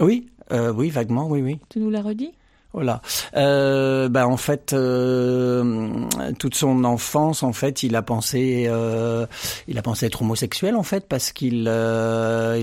[0.00, 1.58] Oui, euh, oui, vaguement, oui, oui.
[1.68, 2.30] Tu nous la redis
[2.72, 3.02] Voilà.
[3.36, 6.04] Euh, ben en fait, euh,
[6.38, 9.26] toute son enfance, en fait, il a pensé, euh,
[9.66, 11.66] il a pensé être homosexuel, en fait, parce qu'il, il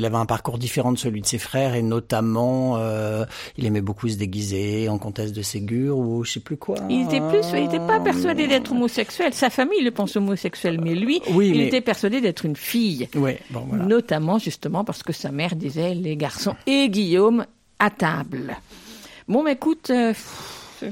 [0.05, 2.77] avait un parcours différent de celui de ses frères et notamment,
[3.57, 6.75] il aimait beaucoup se déguiser en comtesse de Ségur ou je sais plus quoi.
[6.89, 9.33] Il était plus, il n'était pas persuadé d'être homosexuel.
[9.33, 13.09] Sa famille le pense homosexuel, mais lui, Oui, il mais- était persuadé d'être une fille.
[13.15, 13.83] Ouais, bon voilà.
[13.85, 17.45] Notamment justement parce que sa mère disait les garçons et Guillaume
[17.79, 18.55] à table.
[19.27, 20.13] Bon, mais écoute, euh,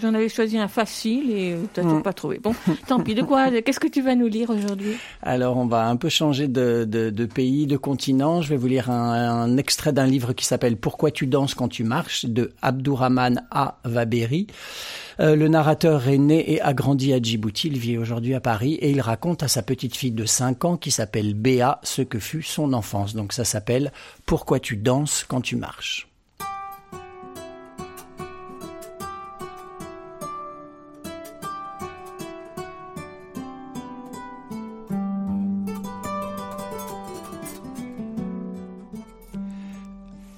[0.01, 1.85] j'en avais choisi un facile et t'as Mm.
[1.85, 2.39] toujours pas trouvé.
[2.39, 2.53] Bon,
[2.87, 3.15] tant pis.
[3.15, 4.95] De quoi Qu'est-ce que tu vas nous lire aujourd'hui?
[5.21, 8.41] Alors, on va un peu changer de, de, de pays, de continent.
[8.41, 11.69] Je vais vous lire un, un extrait d'un livre qui s'appelle Pourquoi tu danses quand
[11.69, 13.77] tu marches de Abdourahman A.
[13.85, 14.47] Vaberi.
[15.21, 17.67] Euh, le narrateur est né et a grandi à Djibouti.
[17.69, 20.75] Il vit aujourd'hui à Paris et il raconte à sa petite fille de 5 ans
[20.75, 23.15] qui s'appelle Béa ce que fut son enfance.
[23.15, 23.93] Donc, ça s'appelle
[24.25, 26.09] Pourquoi tu danses quand tu marches.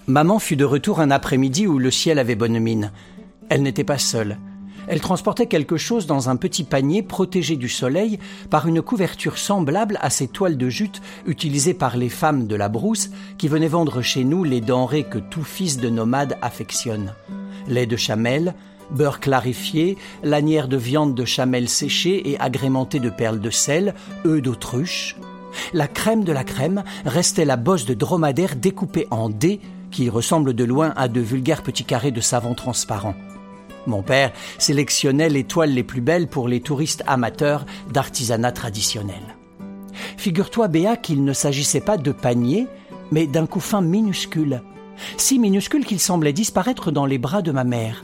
[0.10, 2.94] Maman fut de retour un après-midi où le ciel avait bonne mine.
[3.50, 4.38] Elle n'était pas seule.
[4.88, 8.18] Elle transportait quelque chose dans un petit panier protégé du soleil
[8.50, 12.70] par une couverture semblable à ces toiles de jute utilisées par les femmes de la
[12.70, 17.14] brousse qui venaient vendre chez nous les denrées que tout fils de nomade affectionne.
[17.68, 18.56] Lait de chamel,
[18.92, 23.94] beurre clarifié, lanière de viande de chamel séchée et agrémentée de perles de sel,
[24.26, 25.18] œufs d'autruche.
[25.74, 29.60] La crème de la crème restait la bosse de dromadaire découpée en dés
[29.92, 33.16] qui ressemblent de loin à de vulgaires petits carrés de savon transparent.
[33.86, 39.38] Mon père sélectionnait les toiles les plus belles pour les touristes amateurs d'artisanat traditionnel.
[40.18, 42.68] Figure-toi, Béa, qu'il ne s'agissait pas de panier,
[43.12, 44.62] mais d'un couffin minuscule,
[45.16, 48.04] si minuscule qu'il semblait disparaître dans les bras de ma mère.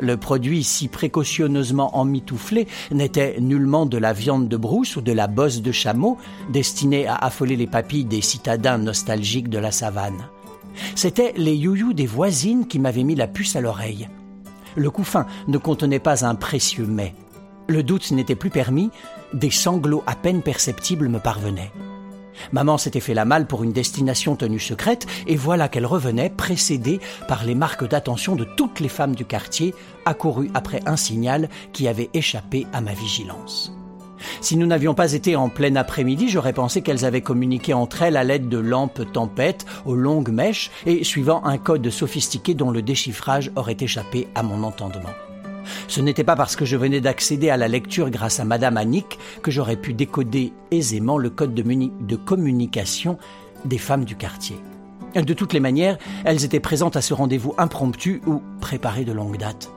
[0.00, 5.26] Le produit si précautionneusement emmitouflé n'était nullement de la viande de brousse ou de la
[5.26, 6.18] bosse de chameau
[6.50, 10.28] destinée à affoler les papilles des citadins nostalgiques de la savane.
[10.94, 14.08] C'étaient les youyous des voisines qui m'avaient mis la puce à l'oreille.
[14.76, 17.14] Le couffin ne contenait pas un précieux mets.
[17.68, 18.90] Le doute n'était plus permis,
[19.32, 21.72] des sanglots à peine perceptibles me parvenaient.
[22.52, 27.00] Maman s'était fait la malle pour une destination tenue secrète, et voilà qu'elle revenait, précédée
[27.26, 29.74] par les marques d'attention de toutes les femmes du quartier,
[30.04, 33.77] accourues après un signal qui avait échappé à ma vigilance.
[34.40, 38.16] Si nous n'avions pas été en plein après-midi, j'aurais pensé qu'elles avaient communiqué entre elles
[38.16, 42.82] à l'aide de lampes tempêtes aux longues mèches et suivant un code sophistiqué dont le
[42.82, 45.10] déchiffrage aurait échappé à mon entendement.
[45.86, 49.18] Ce n'était pas parce que je venais d'accéder à la lecture grâce à Madame Annick
[49.42, 53.18] que j'aurais pu décoder aisément le code de, de communication
[53.64, 54.56] des femmes du quartier.
[55.14, 59.38] De toutes les manières, elles étaient présentes à ce rendez-vous impromptu ou préparé de longue
[59.38, 59.70] date.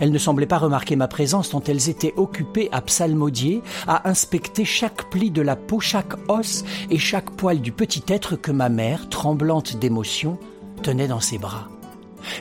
[0.00, 4.64] Elles ne semblaient pas remarquer ma présence tant elles étaient occupées à psalmodier, à inspecter
[4.64, 8.68] chaque pli de la peau, chaque os et chaque poil du petit être que ma
[8.68, 10.38] mère, tremblante d'émotion,
[10.82, 11.68] tenait dans ses bras.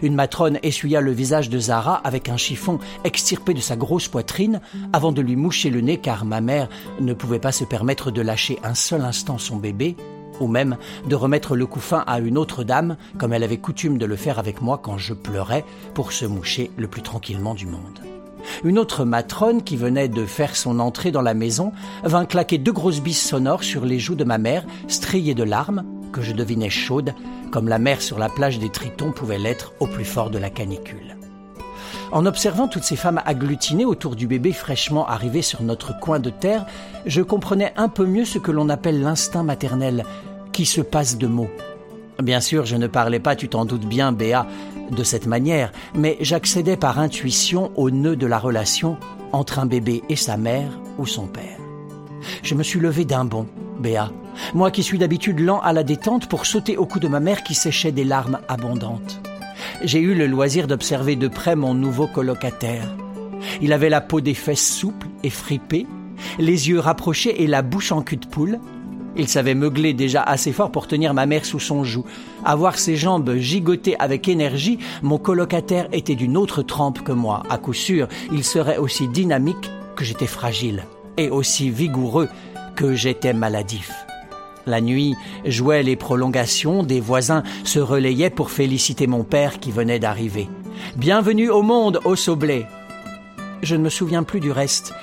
[0.01, 4.61] Une matrone essuya le visage de Zara avec un chiffon extirpé de sa grosse poitrine
[4.91, 6.67] avant de lui moucher le nez car ma mère
[6.99, 9.95] ne pouvait pas se permettre de lâcher un seul instant son bébé
[10.39, 10.77] ou même
[11.07, 14.39] de remettre le couffin à une autre dame comme elle avait coutume de le faire
[14.39, 17.99] avec moi quand je pleurais pour se moucher le plus tranquillement du monde.
[18.63, 21.71] Une autre matrone qui venait de faire son entrée dans la maison
[22.03, 25.83] vint claquer deux grosses bises sonores sur les joues de ma mère, striées de larmes,
[26.11, 27.13] que je devinais chaudes,
[27.51, 30.49] comme la mer sur la plage des Tritons pouvait l'être au plus fort de la
[30.49, 31.17] canicule.
[32.11, 36.29] En observant toutes ces femmes agglutinées autour du bébé fraîchement arrivé sur notre coin de
[36.29, 36.65] terre,
[37.05, 40.05] je comprenais un peu mieux ce que l'on appelle l'instinct maternel,
[40.57, 41.51] qui se passe de mots.
[42.17, 44.47] Bien sûr, je ne parlais pas, tu t'en doutes bien, Béa,
[44.89, 48.97] de cette manière, mais j'accédais par intuition au nœud de la relation
[49.33, 51.59] entre un bébé et sa mère ou son père.
[52.41, 53.45] Je me suis levé d'un bond,
[53.79, 54.11] Béa,
[54.55, 57.43] moi qui suis d'habitude lent à la détente pour sauter au cou de ma mère
[57.43, 59.21] qui séchait des larmes abondantes.
[59.83, 62.95] J'ai eu le loisir d'observer de près mon nouveau colocataire.
[63.61, 65.85] Il avait la peau des fesses souples et fripées,
[66.39, 68.59] les yeux rapprochés et la bouche en cul de poule.
[69.17, 72.05] Il savait meugler déjà assez fort pour tenir ma mère sous son joug.
[72.45, 77.41] À voir ses jambes gigoter avec énergie, mon colocataire était d'une autre trempe que moi.
[77.49, 80.85] À coup sûr, il serait aussi dynamique que j'étais fragile,
[81.17, 82.29] et aussi vigoureux
[82.75, 83.91] que j'étais maladif.
[84.67, 85.15] La nuit
[85.45, 90.47] jouait les prolongations, des voisins se relayaient pour féliciter mon père qui venait d'arriver.
[90.95, 92.67] Bienvenue au monde, ô Soblet
[93.63, 94.93] Je ne me souviens plus du reste.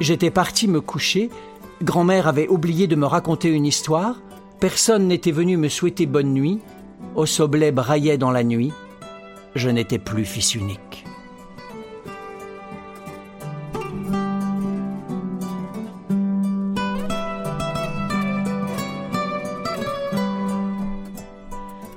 [0.00, 1.30] J'étais parti me coucher,
[1.82, 4.22] Grand-mère avait oublié de me raconter une histoire,
[4.60, 6.60] personne n'était venu me souhaiter bonne nuit,
[7.16, 8.72] Ossoblet braillait dans la nuit,
[9.56, 11.04] je n'étais plus fils unique.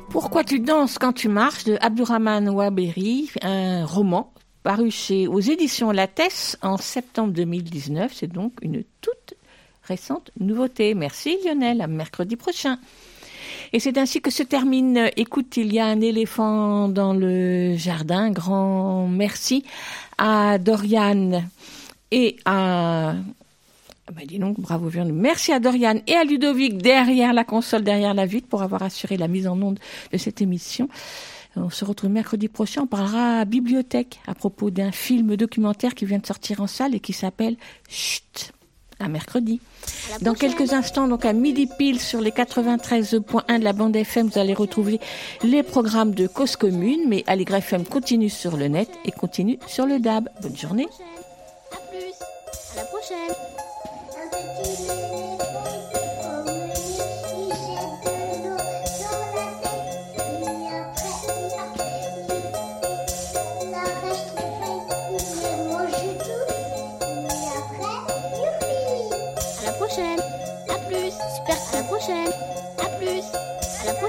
[0.09, 4.33] Pourquoi tu danses quand tu marches de Abdurrahman Waberi, un roman
[4.63, 8.11] paru chez, aux éditions Lattès en septembre 2019.
[8.15, 9.35] C'est donc une toute
[9.85, 10.93] récente nouveauté.
[10.93, 12.77] Merci Lionel, à mercredi prochain.
[13.73, 18.31] Et c'est ainsi que se termine Écoute, il y a un éléphant dans le jardin.
[18.31, 19.63] Grand merci
[20.17, 21.43] à Dorian
[22.11, 23.15] et à
[24.07, 24.91] ah bah dis donc, bravo.
[25.11, 29.17] Merci à Dorian et à Ludovic derrière la console, derrière la vitre pour avoir assuré
[29.17, 29.79] la mise en onde
[30.11, 30.89] de cette émission.
[31.55, 32.83] On se retrouve mercredi prochain.
[32.83, 36.99] On parlera bibliothèque à propos d'un film documentaire qui vient de sortir en salle et
[36.99, 37.57] qui s'appelle
[37.89, 38.54] Chut.
[38.99, 39.59] À mercredi.
[40.21, 44.39] Dans quelques instants, donc à midi pile sur les 93.1 de la bande FM, vous
[44.39, 44.99] allez retrouver
[45.43, 47.01] les programmes de Cause Commune.
[47.07, 50.29] Mais Allegre FM continue sur le net et continue sur le DAB.
[50.41, 50.87] Bonne journée.
[51.71, 51.77] À
[52.77, 53.35] la prochaine.